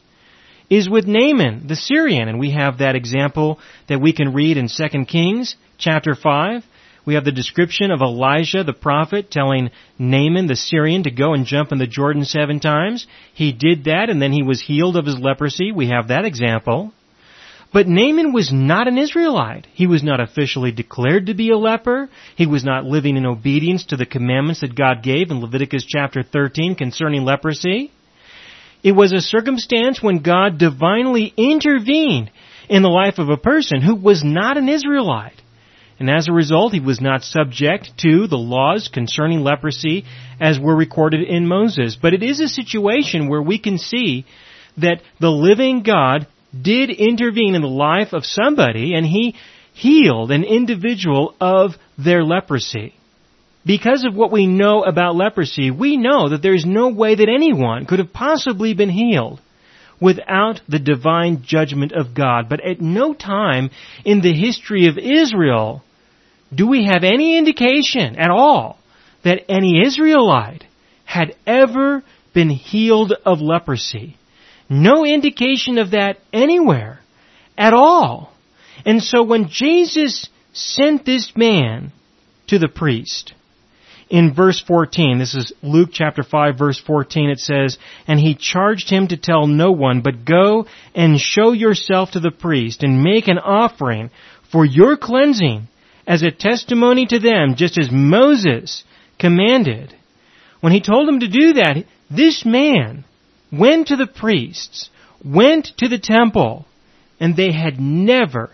is 0.70 0.90
with 0.90 1.08
Naaman 1.08 1.68
the 1.68 1.76
Syrian, 1.76 2.28
and 2.28 2.40
we 2.40 2.52
have 2.52 2.78
that 2.78 2.96
example 2.96 3.60
that 3.88 4.02
we 4.02 4.14
can 4.14 4.34
read 4.34 4.58
in 4.58 4.68
2 4.70 5.06
Kings 5.06 5.56
chapter 5.78 6.14
5. 6.16 6.64
We 7.08 7.14
have 7.14 7.24
the 7.24 7.32
description 7.32 7.90
of 7.90 8.02
Elijah 8.02 8.66
the 8.66 8.74
prophet 8.74 9.32
telling 9.32 9.72
Naaman 9.98 10.48
the 10.48 10.58
Syrian 10.58 11.04
to 11.04 11.10
go 11.10 11.34
and 11.34 11.46
jump 11.46 11.72
in 11.72 11.78
the 11.78 11.88
Jordan 11.88 12.26
seven 12.26 12.60
times. 12.60 13.08
He 13.34 13.54
did 13.54 13.86
that 13.86 14.10
and 14.10 14.22
then 14.22 14.34
he 14.34 14.44
was 14.44 14.60
healed 14.60 14.98
of 14.98 15.06
his 15.06 15.18
leprosy. 15.18 15.72
We 15.72 15.88
have 15.88 16.10
that 16.10 16.26
example. 16.26 16.92
But 17.72 17.88
Naaman 17.88 18.34
was 18.34 18.52
not 18.52 18.90
an 18.90 18.98
Israelite. 18.98 19.68
He 19.74 19.88
was 19.88 20.04
not 20.04 20.20
officially 20.20 20.74
declared 20.74 21.28
to 21.28 21.34
be 21.34 21.50
a 21.50 21.58
leper. 21.58 22.10
He 22.36 22.46
was 22.46 22.66
not 22.66 22.84
living 22.84 23.16
in 23.16 23.26
obedience 23.26 23.86
to 23.86 23.96
the 23.96 24.06
commandments 24.06 24.60
that 24.60 24.76
God 24.76 25.02
gave 25.02 25.32
in 25.32 25.40
Leviticus 25.40 25.86
chapter 25.88 26.24
13 26.24 26.76
concerning 26.76 27.24
leprosy. 27.24 27.90
It 28.84 28.92
was 28.92 29.14
a 29.14 29.22
circumstance 29.22 30.04
when 30.04 30.24
God 30.24 30.58
divinely 30.58 31.34
intervened 31.38 32.32
in 32.68 32.82
the 32.82 32.90
life 32.90 33.18
of 33.18 33.30
a 33.30 33.38
person 33.38 33.82
who 33.82 33.96
was 33.96 34.26
not 34.26 34.58
an 34.58 34.68
Israelite. 34.68 35.42
And 36.00 36.10
as 36.10 36.28
a 36.28 36.34
result, 36.34 36.74
he 36.74 36.80
was 36.80 37.02
not 37.02 37.24
subject 37.24 37.92
to 38.00 38.28
the 38.28 38.38
laws 38.38 38.88
concerning 38.88 39.42
leprosy 39.42 40.06
as 40.40 40.60
were 40.60 40.76
recorded 40.76 41.24
in 41.24 41.48
Moses. 41.48 41.98
But 42.00 42.14
it 42.14 42.22
is 42.22 42.40
a 42.40 42.48
situation 42.48 43.30
where 43.30 43.42
we 43.42 43.58
can 43.58 43.78
see 43.80 44.26
that 44.78 45.02
the 45.20 45.32
living 45.32 45.82
God 45.82 46.28
did 46.60 46.92
intervene 46.92 47.56
in 47.56 47.62
the 47.62 47.68
life 47.68 48.14
of 48.14 48.26
somebody 48.26 48.94
and 48.94 49.06
he 49.06 49.36
healed 49.74 50.32
an 50.32 50.44
individual 50.44 51.36
of 51.42 51.72
their 51.98 52.24
leprosy. 52.24 52.94
Because 53.66 54.06
of 54.06 54.16
what 54.16 54.32
we 54.32 54.48
know 54.48 54.84
about 54.84 55.16
leprosy, 55.16 55.72
we 55.72 55.98
know 55.98 56.30
that 56.30 56.42
there 56.42 56.54
is 56.54 56.66
no 56.66 56.90
way 56.90 57.16
that 57.16 57.28
anyone 57.28 57.86
could 57.86 58.00
have 58.00 58.14
possibly 58.14 58.74
been 58.74 58.90
healed 58.90 59.42
without 60.00 60.62
the 60.70 60.80
divine 60.80 61.44
judgment 61.44 61.92
of 61.92 62.14
God. 62.14 62.50
But 62.50 62.64
at 62.64 62.80
no 62.80 63.14
time 63.14 63.72
in 64.06 64.22
the 64.22 64.34
history 64.34 64.88
of 64.88 64.98
Israel 64.98 65.84
do 66.54 66.68
we 66.68 66.86
have 66.86 67.04
any 67.04 67.38
indication 67.38 68.16
at 68.18 68.30
all 68.30 68.80
that 69.24 69.44
any 69.50 69.84
Israelite 69.86 70.64
had 71.06 71.36
ever 71.46 72.04
been 72.34 72.50
healed 72.50 73.14
of 73.26 73.42
leprosy? 73.42 74.18
No 74.70 75.06
indication 75.06 75.78
of 75.78 75.92
that 75.92 76.18
anywhere 76.32 77.00
at 77.58 77.74
all. 77.74 78.34
And 78.86 79.02
so 79.02 79.24
when 79.24 79.50
Jesus 79.50 80.30
sent 80.54 81.06
this 81.06 81.34
man 81.36 81.92
to 82.48 82.60
the 82.60 82.68
priest, 82.68 83.34
in 84.10 84.34
verse 84.34 84.62
14, 84.66 85.20
this 85.20 85.36
is 85.36 85.52
Luke 85.62 85.90
chapter 85.92 86.24
5 86.24 86.58
verse 86.58 86.80
14, 86.80 87.30
it 87.30 87.40
says, 87.40 87.78
And 88.08 88.20
he 88.20 88.36
charged 88.36 88.90
him 88.90 89.10
to 89.10 89.18
tell 89.18 89.48
no 89.48 89.72
one, 89.72 90.02
but 90.02 90.24
go 90.24 90.66
and 90.96 91.20
show 91.20 91.52
yourself 91.52 92.12
to 92.12 92.22
the 92.22 92.32
priest 92.32 92.84
and 92.84 93.04
make 93.04 93.28
an 93.28 93.38
offering 93.38 94.12
for 94.50 94.66
your 94.66 94.96
cleansing 94.96 95.68
as 96.08 96.24
a 96.24 96.32
testimony 96.32 97.06
to 97.06 97.20
them, 97.20 97.56
just 97.56 97.78
as 97.78 97.90
Moses 97.92 98.84
commanded. 99.20 99.94
When 100.62 100.72
he 100.72 100.82
told 100.82 101.08
them 101.08 101.20
to 101.20 101.28
do 101.28 101.54
that, 101.54 101.84
this 102.10 102.46
man 102.46 103.04
went 103.52 103.88
to 103.88 103.98
the 103.98 104.08
priests, 104.08 104.90
went 105.24 105.74
to 105.78 105.90
the 105.90 106.00
temple, 106.00 106.66
and 107.20 107.36
they 107.36 107.52
had 107.52 107.80
never, 107.80 108.52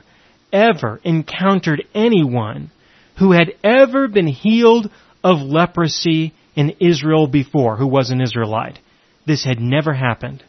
ever 0.51 0.99
encountered 1.03 1.83
anyone 1.93 2.71
who 3.19 3.31
had 3.31 3.53
ever 3.63 4.07
been 4.07 4.27
healed 4.27 4.89
of 5.23 5.37
leprosy 5.39 6.33
in 6.55 6.71
Israel 6.79 7.27
before 7.27 7.77
who 7.77 7.87
was 7.87 8.09
an 8.09 8.21
Israelite. 8.21 8.79
This 9.25 9.43
had 9.43 9.59
never 9.59 9.93
happened. 9.93 10.43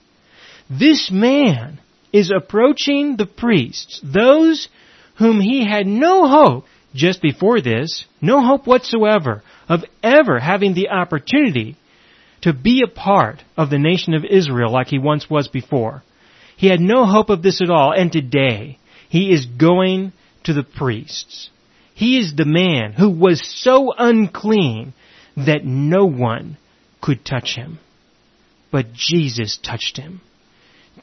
This 0.70 1.10
man 1.10 1.80
is 2.12 2.32
approaching 2.34 3.16
the 3.16 3.26
priests, 3.26 4.00
those 4.02 4.68
whom 5.16 5.40
he 5.40 5.68
had 5.68 5.86
no 5.86 6.26
hope 6.26 6.64
just 6.94 7.20
before 7.20 7.60
this, 7.60 8.04
no 8.20 8.44
hope 8.44 8.66
whatsoever 8.66 9.42
of 9.68 9.84
ever 10.02 10.38
having 10.38 10.74
the 10.74 10.90
opportunity 10.90 11.76
to 12.42 12.52
be 12.52 12.82
a 12.84 12.90
part 12.90 13.42
of 13.56 13.70
the 13.70 13.78
nation 13.78 14.14
of 14.14 14.24
Israel 14.24 14.70
like 14.70 14.88
he 14.88 14.98
once 14.98 15.28
was 15.28 15.48
before. 15.48 16.02
He 16.56 16.68
had 16.68 16.80
no 16.80 17.04
hope 17.04 17.30
of 17.30 17.42
this 17.42 17.60
at 17.60 17.70
all, 17.70 17.92
and 17.92 18.12
today 18.12 18.78
he 19.08 19.32
is 19.32 19.46
going 19.46 20.12
to 20.44 20.52
the 20.52 20.62
priests. 20.62 21.50
He 21.94 22.18
is 22.18 22.34
the 22.34 22.44
man 22.44 22.92
who 22.92 23.10
was 23.10 23.42
so 23.62 23.92
unclean 23.96 24.94
that 25.36 25.64
no 25.64 26.06
one 26.06 26.58
could 27.00 27.24
touch 27.24 27.54
him. 27.54 27.78
But 28.70 28.92
Jesus 28.92 29.58
touched 29.62 29.96
him. 29.96 30.20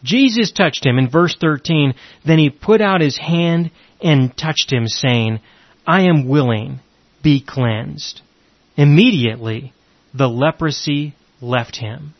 Jesus 0.04 0.51
touched 0.51 0.86
him 0.86 0.97
in 0.97 1.10
verse 1.10 1.36
13. 1.39 1.93
Then 2.25 2.39
he 2.39 2.49
put 2.49 2.82
out 2.82 3.01
his 3.01 3.17
hand 3.17 3.71
and 4.01 4.36
touched 4.38 4.71
him 4.71 4.88
saying, 4.88 5.39
I 5.86 6.04
am 6.04 6.28
willing, 6.28 6.80
be 7.24 7.44
cleansed. 7.46 8.22
Immediately, 8.78 9.74
the 10.13 10.28
leprosy 10.28 11.15
left 11.39 11.76
him. 11.76 12.13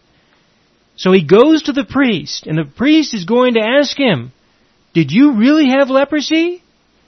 So 0.95 1.12
he 1.12 1.26
goes 1.26 1.63
to 1.63 1.71
the 1.71 1.86
priest, 1.86 2.47
and 2.47 2.58
the 2.58 2.65
priest 2.65 3.13
is 3.13 3.26
going 3.26 3.56
to 3.56 3.62
ask 3.62 3.97
him, 3.97 4.32
Did 4.93 5.12
you 5.12 5.38
really 5.38 5.69
have 5.69 5.89
leprosy? 5.89 6.63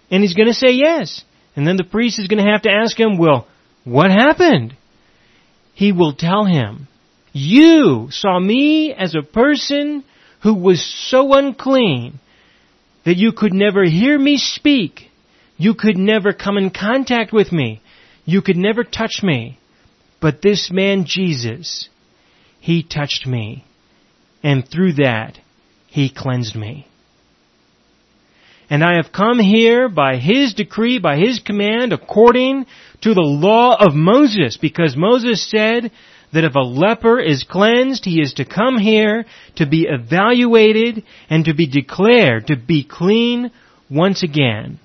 And 0.10 0.22
he's 0.22 0.34
going 0.34 0.48
to 0.48 0.54
say 0.54 0.72
yes. 0.72 1.24
And 1.56 1.68
then 1.68 1.78
the 1.78 1.84
priest 1.84 2.20
is 2.20 2.28
going 2.28 2.44
to 2.44 2.52
have 2.52 2.64
to 2.64 2.72
ask 2.72 3.00
him, 3.00 3.18
Well, 3.18 3.48
what 3.84 4.12
happened? 4.12 4.76
He 5.74 5.92
will 5.92 6.14
tell 6.14 6.46
him, 6.46 6.88
You 7.32 8.08
saw 8.12 8.40
me 8.40 8.94
as 8.94 9.16
a 9.16 9.22
person 9.22 10.04
who 10.42 10.54
was 10.54 10.84
so 11.10 11.34
unclean 11.34 12.20
that 13.06 13.18
you 13.18 13.32
could 13.32 13.54
never 13.54 13.84
hear 13.84 14.18
me 14.18 14.38
speak 14.38 15.10
you 15.58 15.74
could 15.76 15.98
never 15.98 16.34
come 16.34 16.58
in 16.58 16.70
contact 16.70 17.32
with 17.32 17.52
me. 17.52 17.82
You 18.26 18.42
could 18.42 18.58
never 18.58 18.84
touch 18.84 19.22
me. 19.24 19.60
But 20.22 20.42
this 20.42 20.70
man 20.72 21.06
Jesus, 21.06 21.90
he 22.60 22.84
touched 22.84 23.28
me. 23.28 23.66
And 24.42 24.68
through 24.68 24.94
that, 24.94 25.38
he 25.88 26.10
cleansed 26.10 26.56
me. 26.56 26.88
And 28.70 28.84
I 28.84 28.96
have 28.96 29.12
come 29.12 29.40
here 29.40 29.90
by 29.90 30.16
his 30.18 30.54
decree, 30.54 30.98
by 30.98 31.18
his 31.18 31.40
command, 31.40 31.94
according 31.94 32.66
to 33.02 33.14
the 33.14 33.22
law 33.22 33.76
of 33.78 33.94
Moses, 33.94 34.58
because 34.58 34.96
Moses 34.96 35.48
said 35.50 35.92
that 36.34 36.44
if 36.44 36.56
a 36.56 36.60
leper 36.60 37.20
is 37.20 37.44
cleansed, 37.44 38.06
he 38.06 38.20
is 38.20 38.34
to 38.36 38.46
come 38.46 38.78
here 38.78 39.26
to 39.58 39.68
be 39.68 39.86
evaluated 39.88 41.04
and 41.30 41.46
to 41.46 41.54
be 41.54 41.68
declared 41.68 42.48
to 42.48 42.58
be 42.58 42.84
clean 42.84 43.52
once 43.90 44.24
again. 44.24 44.80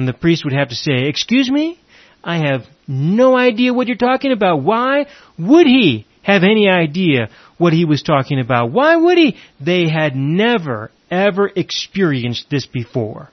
And 0.00 0.08
the 0.08 0.14
priest 0.14 0.44
would 0.44 0.54
have 0.54 0.70
to 0.70 0.74
say, 0.74 1.08
excuse 1.08 1.50
me? 1.50 1.78
I 2.24 2.38
have 2.38 2.62
no 2.88 3.36
idea 3.36 3.74
what 3.74 3.86
you're 3.86 3.98
talking 3.98 4.32
about. 4.32 4.62
Why 4.62 5.04
would 5.38 5.66
he 5.66 6.06
have 6.22 6.42
any 6.42 6.70
idea 6.70 7.28
what 7.58 7.74
he 7.74 7.84
was 7.84 8.02
talking 8.02 8.40
about? 8.40 8.72
Why 8.72 8.96
would 8.96 9.18
he? 9.18 9.36
They 9.60 9.90
had 9.90 10.16
never, 10.16 10.90
ever 11.10 11.50
experienced 11.54 12.48
this 12.48 12.64
before. 12.64 13.28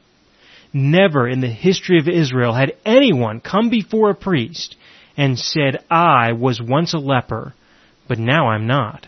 Never 0.73 1.25
in 1.25 1.39
the 1.39 1.47
history 1.47 1.99
of 1.99 2.09
Israel 2.09 2.53
had 2.53 2.75
anyone 2.85 3.39
come 3.39 3.69
before 3.69 4.09
a 4.09 4.13
priest 4.15 4.75
and 5.15 5.39
said, 5.39 5.85
I 5.89 6.33
was 6.33 6.61
once 6.61 6.93
a 6.93 6.99
leper, 6.99 7.53
but 8.09 8.19
now 8.19 8.49
I'm 8.49 8.67
not, 8.67 9.07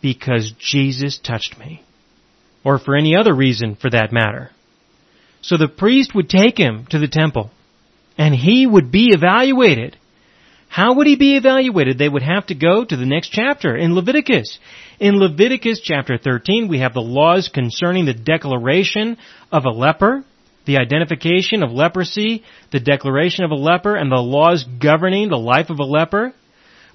because 0.00 0.52
Jesus 0.58 1.18
touched 1.18 1.58
me. 1.58 1.82
Or 2.64 2.78
for 2.78 2.96
any 2.96 3.14
other 3.14 3.34
reason 3.34 3.76
for 3.76 3.90
that 3.90 4.10
matter. 4.10 4.52
So 5.44 5.58
the 5.58 5.68
priest 5.68 6.14
would 6.14 6.30
take 6.30 6.56
him 6.56 6.86
to 6.88 6.98
the 6.98 7.06
temple 7.06 7.50
and 8.16 8.34
he 8.34 8.66
would 8.66 8.90
be 8.90 9.08
evaluated. 9.12 9.94
How 10.68 10.94
would 10.94 11.06
he 11.06 11.16
be 11.16 11.36
evaluated? 11.36 11.98
They 11.98 12.08
would 12.08 12.22
have 12.22 12.46
to 12.46 12.54
go 12.54 12.82
to 12.82 12.96
the 12.96 13.04
next 13.04 13.28
chapter 13.28 13.76
in 13.76 13.94
Leviticus. 13.94 14.58
In 14.98 15.18
Leviticus 15.18 15.80
chapter 15.80 16.16
13, 16.16 16.66
we 16.66 16.78
have 16.78 16.94
the 16.94 17.02
laws 17.02 17.48
concerning 17.48 18.06
the 18.06 18.14
declaration 18.14 19.18
of 19.52 19.66
a 19.66 19.70
leper, 19.70 20.24
the 20.64 20.78
identification 20.78 21.62
of 21.62 21.72
leprosy, 21.72 22.42
the 22.72 22.80
declaration 22.80 23.44
of 23.44 23.50
a 23.50 23.54
leper, 23.54 23.96
and 23.96 24.10
the 24.10 24.16
laws 24.16 24.64
governing 24.64 25.28
the 25.28 25.36
life 25.36 25.68
of 25.68 25.78
a 25.78 25.84
leper. 25.84 26.32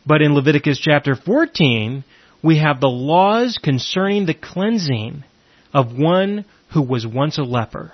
But 0.08 0.24
in 0.24 0.34
Leviticus 0.34 0.80
chapter 0.80 1.16
14, 1.16 2.04
we 2.42 2.58
have 2.58 2.82
the 2.82 2.88
laws 2.88 3.60
concerning 3.62 4.26
the 4.26 4.34
cleansing 4.34 5.24
of 5.72 5.96
one 5.96 6.46
who 6.74 6.82
was 6.82 7.06
once 7.06 7.38
a 7.38 7.44
leper. 7.44 7.94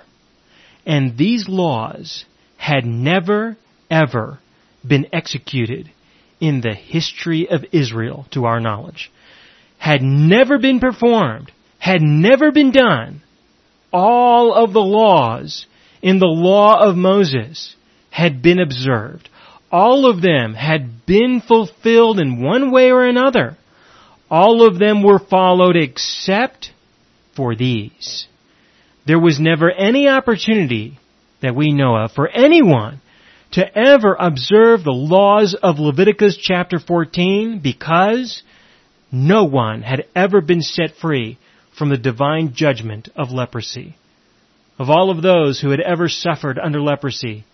And 0.86 1.18
these 1.18 1.48
laws 1.48 2.24
had 2.56 2.86
never, 2.86 3.56
ever 3.90 4.38
been 4.86 5.08
executed 5.12 5.90
in 6.40 6.60
the 6.60 6.74
history 6.74 7.48
of 7.48 7.64
Israel 7.72 8.26
to 8.30 8.44
our 8.44 8.60
knowledge. 8.60 9.10
Had 9.78 10.02
never 10.02 10.58
been 10.58 10.80
performed, 10.80 11.50
had 11.78 12.02
never 12.02 12.52
been 12.52 12.70
done. 12.70 13.22
All 13.92 14.54
of 14.54 14.72
the 14.72 14.80
laws 14.80 15.66
in 16.02 16.18
the 16.18 16.26
law 16.26 16.80
of 16.88 16.96
Moses 16.96 17.74
had 18.10 18.42
been 18.42 18.60
observed. 18.60 19.28
All 19.70 20.08
of 20.08 20.22
them 20.22 20.54
had 20.54 21.04
been 21.04 21.40
fulfilled 21.40 22.20
in 22.20 22.42
one 22.42 22.70
way 22.70 22.90
or 22.90 23.04
another. 23.04 23.56
All 24.30 24.66
of 24.66 24.78
them 24.78 25.02
were 25.02 25.18
followed 25.18 25.76
except 25.76 26.72
for 27.34 27.54
these. 27.54 28.26
There 29.06 29.18
was 29.18 29.38
never 29.38 29.70
any 29.70 30.08
opportunity 30.08 30.98
that 31.40 31.54
we 31.54 31.72
know 31.72 31.96
of 31.96 32.12
for 32.12 32.28
anyone 32.28 33.00
to 33.52 33.78
ever 33.78 34.16
observe 34.18 34.82
the 34.82 34.90
laws 34.92 35.54
of 35.54 35.78
Leviticus 35.78 36.36
chapter 36.36 36.78
14 36.78 37.60
because 37.60 38.42
no 39.12 39.44
one 39.44 39.82
had 39.82 40.06
ever 40.14 40.40
been 40.40 40.62
set 40.62 40.96
free 40.96 41.38
from 41.78 41.88
the 41.90 41.96
divine 41.96 42.52
judgment 42.54 43.08
of 43.14 43.30
leprosy. 43.30 43.96
Of 44.78 44.90
all 44.90 45.10
of 45.10 45.22
those 45.22 45.60
who 45.60 45.70
had 45.70 45.80
ever 45.80 46.08
suffered 46.08 46.58
under 46.58 46.80
leprosy, 46.80 47.44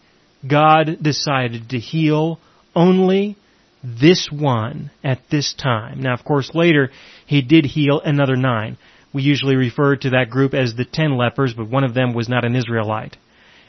God 0.48 0.98
decided 1.02 1.70
to 1.70 1.78
heal 1.78 2.40
only 2.74 3.36
this 3.84 4.30
one 4.30 4.90
at 5.04 5.20
this 5.30 5.52
time. 5.52 6.00
Now, 6.00 6.14
of 6.14 6.24
course, 6.24 6.54
later 6.54 6.90
he 7.26 7.42
did 7.42 7.66
heal 7.66 8.00
another 8.00 8.36
nine. 8.36 8.78
We 9.12 9.22
usually 9.22 9.56
refer 9.56 9.96
to 9.96 10.10
that 10.10 10.30
group 10.30 10.54
as 10.54 10.74
the 10.74 10.84
ten 10.84 11.16
lepers, 11.16 11.54
but 11.54 11.68
one 11.68 11.84
of 11.84 11.94
them 11.94 12.14
was 12.14 12.28
not 12.28 12.44
an 12.44 12.56
Israelite. 12.56 13.16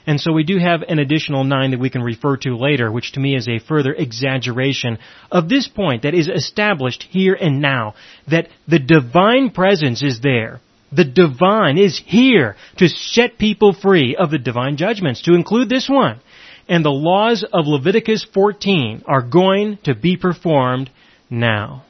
And 0.05 0.19
so 0.19 0.33
we 0.33 0.43
do 0.43 0.57
have 0.57 0.81
an 0.81 0.99
additional 0.99 1.43
nine 1.43 1.71
that 1.71 1.79
we 1.79 1.89
can 1.89 2.01
refer 2.01 2.35
to 2.37 2.57
later, 2.57 2.91
which 2.91 3.13
to 3.13 3.19
me 3.19 3.35
is 3.35 3.47
a 3.47 3.59
further 3.59 3.93
exaggeration 3.93 4.99
of 5.31 5.47
this 5.47 5.67
point 5.67 6.03
that 6.03 6.13
is 6.13 6.27
established 6.27 7.03
here 7.09 7.33
and 7.33 7.61
now, 7.61 7.95
that 8.29 8.49
the 8.67 8.79
divine 8.79 9.51
presence 9.51 10.03
is 10.03 10.19
there. 10.19 10.59
The 10.91 11.05
divine 11.05 11.77
is 11.77 12.01
here 12.05 12.55
to 12.77 12.89
set 12.89 13.37
people 13.37 13.73
free 13.73 14.15
of 14.15 14.29
the 14.29 14.37
divine 14.37 14.77
judgments, 14.77 15.21
to 15.23 15.33
include 15.33 15.69
this 15.69 15.89
one. 15.89 16.19
And 16.67 16.83
the 16.83 16.91
laws 16.91 17.43
of 17.43 17.67
Leviticus 17.67 18.25
14 18.33 19.03
are 19.07 19.21
going 19.21 19.79
to 19.83 19.95
be 19.95 20.17
performed 20.17 20.89
now. 21.29 21.83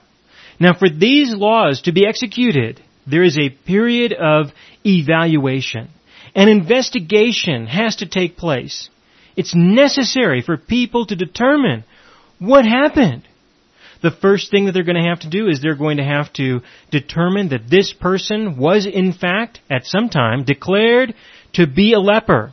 Now 0.60 0.74
for 0.74 0.90
these 0.90 1.34
laws 1.34 1.82
to 1.82 1.92
be 1.92 2.08
executed, 2.08 2.80
there 3.08 3.24
is 3.24 3.38
a 3.38 3.50
period 3.50 4.14
of 4.14 4.48
evaluation. 4.86 5.90
An 6.36 6.50
investigation 6.50 7.68
has 7.68 7.98
to 7.98 8.08
take 8.08 8.38
place. 8.38 8.90
It's 9.36 9.54
necessary 9.56 10.42
for 10.42 10.58
people 10.58 11.06
to 11.08 11.16
determine 11.16 11.84
what 12.40 12.66
happened. 12.66 13.24
The 14.02 14.12
first 14.12 14.52
thing 14.52 14.66
that 14.66 14.74
they're 14.74 14.84
going 14.84 15.02
to 15.02 15.10
have 15.10 15.22
to 15.22 15.30
do 15.30 15.48
is 15.48 15.62
they're 15.62 15.76
going 15.76 15.98
to 15.98 16.04
have 16.04 16.32
to 16.34 16.62
determine 16.92 17.50
that 17.50 17.70
this 17.70 17.94
person 17.94 18.58
was 18.58 18.86
in 18.86 19.14
fact, 19.14 19.62
at 19.72 19.86
some 19.86 20.10
time, 20.10 20.44
declared 20.44 21.14
to 21.54 21.68
be 21.68 21.94
a 21.94 22.00
leper. 22.00 22.52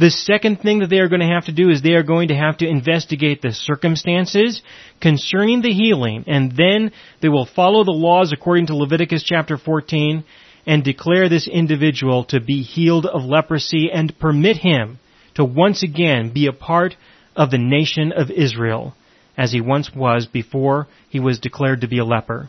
The 0.00 0.10
second 0.10 0.62
thing 0.62 0.78
that 0.78 0.88
they 0.88 1.00
are 1.00 1.08
going 1.08 1.20
to 1.20 1.34
have 1.34 1.44
to 1.44 1.52
do 1.52 1.68
is 1.68 1.82
they 1.82 1.92
are 1.92 2.02
going 2.02 2.28
to 2.28 2.34
have 2.34 2.56
to 2.58 2.66
investigate 2.66 3.42
the 3.42 3.52
circumstances 3.52 4.62
concerning 4.98 5.60
the 5.60 5.74
healing, 5.74 6.24
and 6.26 6.56
then 6.56 6.92
they 7.20 7.28
will 7.28 7.44
follow 7.44 7.84
the 7.84 7.90
laws 7.90 8.32
according 8.32 8.68
to 8.68 8.76
Leviticus 8.76 9.22
chapter 9.22 9.58
14, 9.58 10.24
and 10.64 10.82
declare 10.82 11.28
this 11.28 11.46
individual 11.46 12.24
to 12.24 12.40
be 12.40 12.62
healed 12.62 13.04
of 13.04 13.24
leprosy 13.24 13.90
and 13.92 14.18
permit 14.18 14.56
him 14.56 14.98
to 15.34 15.44
once 15.44 15.82
again 15.82 16.32
be 16.32 16.46
a 16.46 16.52
part 16.52 16.96
of 17.36 17.50
the 17.50 17.58
nation 17.58 18.10
of 18.10 18.30
Israel 18.30 18.94
as 19.36 19.52
he 19.52 19.60
once 19.60 19.90
was 19.94 20.26
before 20.26 20.86
he 21.10 21.20
was 21.20 21.38
declared 21.40 21.82
to 21.82 21.88
be 21.88 21.98
a 21.98 22.04
leper. 22.06 22.48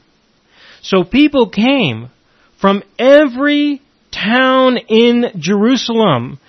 So 0.81 1.03
people 1.03 1.49
came 1.49 2.11
from 2.61 2.81
every 2.97 3.81
town 4.09 4.77
in 4.77 5.33
Jerusalem, 5.37 6.39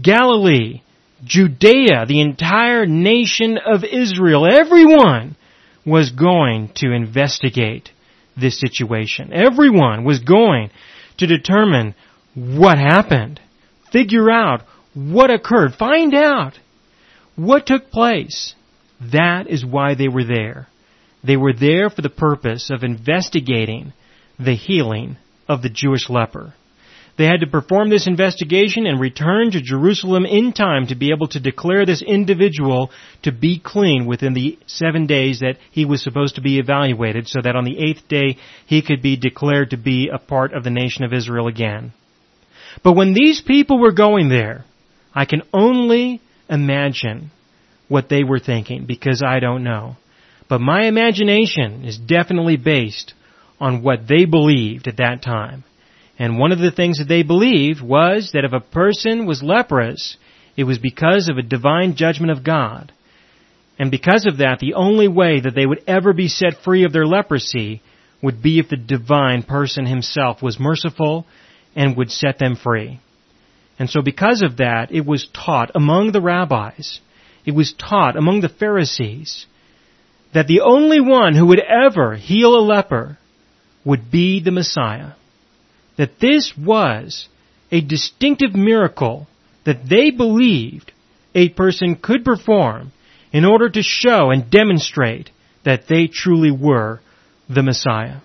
Galilee, 0.00 0.82
Judea, 1.24 2.06
the 2.06 2.20
entire 2.20 2.86
nation 2.86 3.58
of 3.58 3.84
Israel, 3.84 4.46
everyone 4.46 5.36
was 5.84 6.10
going 6.10 6.70
to 6.76 6.92
investigate 6.92 7.90
this 8.36 8.60
situation. 8.60 9.32
Everyone 9.32 10.04
was 10.04 10.18
going 10.18 10.70
to 11.18 11.26
determine 11.26 11.94
what 12.34 12.78
happened, 12.78 13.40
figure 13.90 14.30
out 14.30 14.62
what 14.94 15.30
occurred, 15.30 15.74
find 15.74 16.14
out 16.14 16.58
what 17.34 17.66
took 17.66 17.90
place. 17.90 18.54
That 19.00 19.48
is 19.48 19.64
why 19.64 19.94
they 19.94 20.08
were 20.08 20.24
there. 20.24 20.66
They 21.24 21.36
were 21.36 21.52
there 21.52 21.88
for 21.88 22.02
the 22.02 22.10
purpose 22.10 22.70
of 22.70 22.82
investigating 22.82 23.92
the 24.38 24.54
healing 24.54 25.16
of 25.48 25.62
the 25.62 25.70
Jewish 25.70 26.10
leper. 26.10 26.54
They 27.16 27.24
had 27.24 27.40
to 27.40 27.46
perform 27.46 27.88
this 27.88 28.06
investigation 28.06 28.86
and 28.86 29.00
return 29.00 29.50
to 29.52 29.62
Jerusalem 29.62 30.26
in 30.26 30.52
time 30.52 30.88
to 30.88 30.94
be 30.94 31.12
able 31.12 31.28
to 31.28 31.40
declare 31.40 31.86
this 31.86 32.02
individual 32.02 32.90
to 33.22 33.32
be 33.32 33.58
clean 33.58 34.04
within 34.04 34.34
the 34.34 34.58
seven 34.66 35.06
days 35.06 35.40
that 35.40 35.56
he 35.70 35.86
was 35.86 36.02
supposed 36.02 36.34
to 36.34 36.42
be 36.42 36.58
evaluated 36.58 37.26
so 37.26 37.40
that 37.42 37.56
on 37.56 37.64
the 37.64 37.78
eighth 37.78 38.06
day 38.08 38.36
he 38.66 38.82
could 38.82 39.00
be 39.00 39.16
declared 39.16 39.70
to 39.70 39.78
be 39.78 40.10
a 40.12 40.18
part 40.18 40.52
of 40.52 40.62
the 40.62 40.70
nation 40.70 41.04
of 41.04 41.14
Israel 41.14 41.46
again. 41.46 41.94
But 42.84 42.96
when 42.96 43.14
these 43.14 43.40
people 43.40 43.78
were 43.78 43.92
going 43.92 44.28
there, 44.28 44.66
I 45.14 45.24
can 45.24 45.42
only 45.54 46.20
imagine 46.50 47.30
what 47.88 48.10
they 48.10 48.24
were 48.24 48.40
thinking 48.40 48.84
because 48.84 49.22
I 49.26 49.40
don't 49.40 49.64
know. 49.64 49.96
But 50.48 50.60
my 50.60 50.84
imagination 50.86 51.86
is 51.86 51.96
definitely 51.96 52.58
based 52.58 53.14
on 53.58 53.82
what 53.82 54.06
they 54.06 54.26
believed 54.26 54.86
at 54.86 54.98
that 54.98 55.22
time. 55.22 55.64
And 56.18 56.38
one 56.38 56.52
of 56.52 56.58
the 56.58 56.70
things 56.70 56.98
that 56.98 57.08
they 57.08 57.22
believed 57.22 57.82
was 57.82 58.30
that 58.32 58.44
if 58.44 58.52
a 58.52 58.60
person 58.60 59.26
was 59.26 59.42
leprous, 59.42 60.16
it 60.56 60.64
was 60.64 60.78
because 60.78 61.28
of 61.28 61.36
a 61.36 61.42
divine 61.42 61.94
judgment 61.94 62.32
of 62.32 62.44
God. 62.44 62.92
And 63.78 63.90
because 63.90 64.24
of 64.26 64.38
that, 64.38 64.58
the 64.58 64.74
only 64.74 65.08
way 65.08 65.40
that 65.40 65.54
they 65.54 65.66
would 65.66 65.82
ever 65.86 66.14
be 66.14 66.28
set 66.28 66.62
free 66.64 66.84
of 66.84 66.92
their 66.92 67.06
leprosy 67.06 67.82
would 68.22 68.42
be 68.42 68.58
if 68.58 68.70
the 68.70 68.76
divine 68.76 69.42
person 69.42 69.84
himself 69.84 70.42
was 70.42 70.58
merciful 70.58 71.26
and 71.74 71.96
would 71.96 72.10
set 72.10 72.38
them 72.38 72.56
free. 72.56 72.98
And 73.78 73.90
so 73.90 74.00
because 74.00 74.40
of 74.40 74.56
that, 74.56 74.90
it 74.90 75.04
was 75.04 75.28
taught 75.34 75.70
among 75.74 76.12
the 76.12 76.22
rabbis, 76.22 77.00
it 77.44 77.52
was 77.52 77.74
taught 77.74 78.16
among 78.16 78.40
the 78.40 78.48
Pharisees, 78.48 79.44
that 80.32 80.46
the 80.46 80.62
only 80.62 81.00
one 81.00 81.34
who 81.34 81.46
would 81.46 81.60
ever 81.60 82.16
heal 82.16 82.56
a 82.56 82.64
leper 82.64 83.18
would 83.84 84.10
be 84.10 84.42
the 84.42 84.50
Messiah 84.50 85.12
that 85.96 86.20
this 86.20 86.52
was 86.56 87.28
a 87.70 87.80
distinctive 87.80 88.54
miracle 88.54 89.26
that 89.64 89.88
they 89.88 90.10
believed 90.10 90.92
a 91.34 91.48
person 91.50 91.96
could 91.96 92.24
perform 92.24 92.92
in 93.32 93.44
order 93.44 93.68
to 93.68 93.82
show 93.82 94.30
and 94.30 94.50
demonstrate 94.50 95.30
that 95.64 95.88
they 95.88 96.06
truly 96.06 96.50
were 96.50 97.00
the 97.48 97.62
Messiah. 97.62 98.20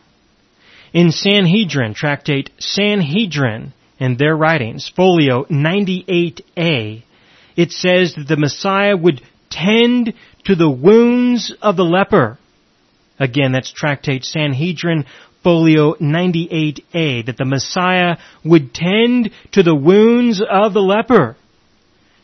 In 0.94 1.12
Sanhedrin, 1.12 1.94
tractate 1.94 2.50
Sanhedrin, 2.60 3.74
in 4.00 4.18
their 4.18 4.36
writings, 4.36 4.92
folio 4.96 5.46
98a, 5.46 7.04
it 7.56 7.72
says 7.72 8.16
that 8.16 8.28
the 8.28 8.38
Messiah 8.38 8.98
would 8.98 9.22
tend 9.50 10.14
to 10.46 10.56
the 10.56 10.70
wounds 10.70 11.54
of 11.62 11.78
the 11.78 11.84
leper. 11.84 12.38
Again, 13.20 13.52
that's 13.52 13.72
tractate 13.72 14.24
Sanhedrin, 14.24 15.06
folio 15.44 15.96
98a, 15.96 17.26
that 17.26 17.38
the 17.38 17.46
Messiah 17.46 18.18
would 18.44 18.74
tend 18.74 19.32
to 19.54 19.64
the 19.64 19.76
wounds 19.76 20.42
of 20.42 20.74
the 20.74 20.82
leper. 20.82 21.36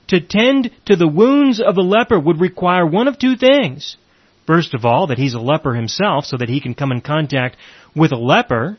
To 0.09 0.21
tend 0.21 0.71
to 0.85 0.95
the 0.95 1.07
wounds 1.07 1.59
of 1.59 1.75
the 1.75 1.81
leper 1.81 2.19
would 2.19 2.39
require 2.39 2.85
one 2.85 3.07
of 3.07 3.19
two 3.19 3.35
things. 3.35 3.97
First 4.45 4.73
of 4.73 4.85
all, 4.85 5.07
that 5.07 5.17
he's 5.17 5.33
a 5.33 5.39
leper 5.39 5.75
himself 5.75 6.25
so 6.25 6.37
that 6.37 6.47
he 6.47 6.61
can 6.61 6.73
come 6.73 6.93
in 6.93 7.01
contact 7.01 7.57
with 7.93 8.13
a 8.13 8.17
leper 8.17 8.77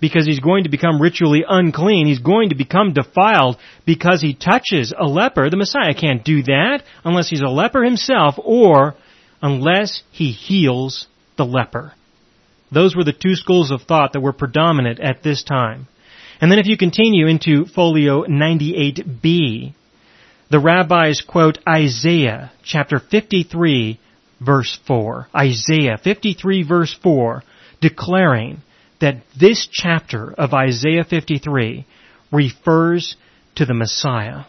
because 0.00 0.26
he's 0.26 0.40
going 0.40 0.64
to 0.64 0.70
become 0.70 1.00
ritually 1.00 1.44
unclean. 1.48 2.06
He's 2.06 2.18
going 2.18 2.50
to 2.50 2.56
become 2.56 2.92
defiled 2.92 3.56
because 3.86 4.20
he 4.20 4.34
touches 4.34 4.92
a 4.98 5.06
leper. 5.06 5.48
The 5.48 5.56
Messiah 5.56 5.94
can't 5.94 6.24
do 6.24 6.42
that 6.42 6.82
unless 7.04 7.28
he's 7.28 7.40
a 7.40 7.48
leper 7.48 7.84
himself 7.84 8.34
or 8.38 8.94
unless 9.40 10.02
he 10.10 10.32
heals 10.32 11.06
the 11.36 11.44
leper. 11.44 11.92
Those 12.70 12.96
were 12.96 13.04
the 13.04 13.12
two 13.12 13.34
schools 13.34 13.70
of 13.70 13.82
thought 13.82 14.12
that 14.12 14.20
were 14.20 14.32
predominant 14.32 15.00
at 15.00 15.22
this 15.22 15.42
time. 15.44 15.86
And 16.40 16.50
then 16.50 16.58
if 16.58 16.66
you 16.66 16.76
continue 16.76 17.26
into 17.26 17.64
folio 17.66 18.24
98b, 18.24 19.74
the 20.50 20.60
rabbis 20.60 21.22
quote 21.26 21.58
Isaiah 21.68 22.52
chapter 22.62 22.98
53 22.98 23.98
verse 24.40 24.78
4. 24.86 25.28
Isaiah 25.34 25.98
53 26.02 26.62
verse 26.62 26.96
4 27.02 27.42
declaring 27.80 28.62
that 29.00 29.22
this 29.38 29.68
chapter 29.70 30.32
of 30.32 30.54
Isaiah 30.54 31.04
53 31.04 31.86
refers 32.32 33.16
to 33.56 33.66
the 33.66 33.74
Messiah. 33.74 34.44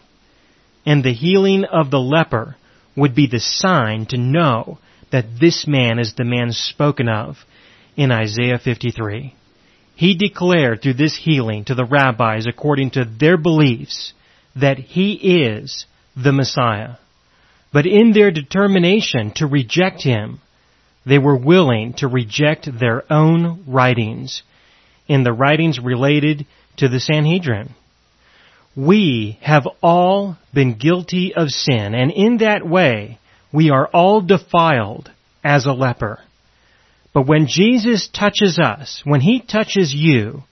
And 0.85 1.03
the 1.03 1.13
healing 1.13 1.65
of 1.65 1.91
the 1.91 1.99
leper 1.99 2.55
would 2.95 3.13
be 3.13 3.27
the 3.27 3.39
sign 3.39 4.05
to 4.07 4.17
know 4.17 4.79
that 5.11 5.39
this 5.39 5.65
man 5.67 5.99
is 5.99 6.13
the 6.13 6.23
man 6.23 6.51
spoken 6.51 7.07
of 7.07 7.37
in 7.97 8.11
Isaiah 8.11 8.59
53. 8.63 9.33
He 9.95 10.15
declared 10.15 10.81
through 10.81 10.93
this 10.93 11.17
healing 11.17 11.65
to 11.65 11.75
the 11.75 11.85
rabbis 11.85 12.45
according 12.45 12.91
to 12.91 13.03
their 13.03 13.35
beliefs 13.35 14.13
that 14.55 14.77
he 14.77 15.13
is 15.13 15.85
the 16.15 16.31
Messiah. 16.31 16.95
But 17.73 17.87
in 17.87 18.13
their 18.13 18.31
determination 18.31 19.33
to 19.35 19.47
reject 19.47 20.03
him, 20.03 20.39
they 21.05 21.17
were 21.17 21.35
willing 21.35 21.93
to 21.97 22.07
reject 22.07 22.69
their 22.79 23.11
own 23.11 23.63
writings 23.67 24.43
in 25.07 25.23
the 25.23 25.33
writings 25.33 25.79
related 25.79 26.45
to 26.77 26.87
the 26.87 26.99
Sanhedrin. 26.99 27.73
We 28.75 29.39
have 29.41 29.67
all 29.81 30.37
been 30.53 30.77
guilty 30.77 31.33
of 31.33 31.49
sin, 31.49 31.95
and 31.95 32.11
in 32.11 32.37
that 32.37 32.67
way, 32.67 33.19
we 33.51 33.71
are 33.71 33.87
all 33.87 34.21
defiled 34.21 35.09
as 35.43 35.65
a 35.65 35.71
leper. 35.71 36.19
But 37.17 37.25
when 37.25 37.47
Jesus 37.47 38.07
touches 38.07 38.59
us, 38.59 39.01
when 39.03 39.21
He 39.21 39.39
touches 39.39 39.91
you 39.91 40.43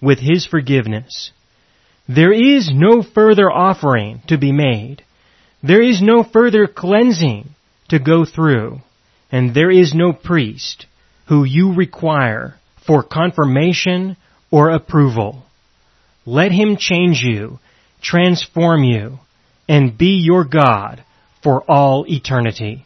with 0.00 0.18
His 0.18 0.46
forgiveness, 0.46 1.30
there 2.08 2.32
is 2.32 2.70
no 2.72 3.02
further 3.02 3.50
offering 3.50 4.22
to 4.28 4.38
be 4.38 4.50
made. 4.50 5.02
There 5.62 5.82
is 5.82 6.00
no 6.00 6.22
further 6.24 6.68
cleansing 6.68 7.50
to 7.90 7.98
go 7.98 8.24
through. 8.24 8.80
And 9.30 9.54
there 9.54 9.70
is 9.70 9.92
no 9.92 10.14
priest 10.14 10.86
who 11.28 11.44
you 11.44 11.74
require 11.74 12.54
for 12.86 13.02
confirmation 13.02 14.16
or 14.50 14.70
approval. 14.70 15.44
Let 16.24 16.50
Him 16.50 16.78
change 16.78 17.20
you, 17.20 17.58
transform 18.00 18.84
you, 18.84 19.18
and 19.68 19.98
be 19.98 20.22
your 20.24 20.46
God 20.46 21.04
for 21.42 21.62
all 21.70 22.06
eternity. 22.08 22.85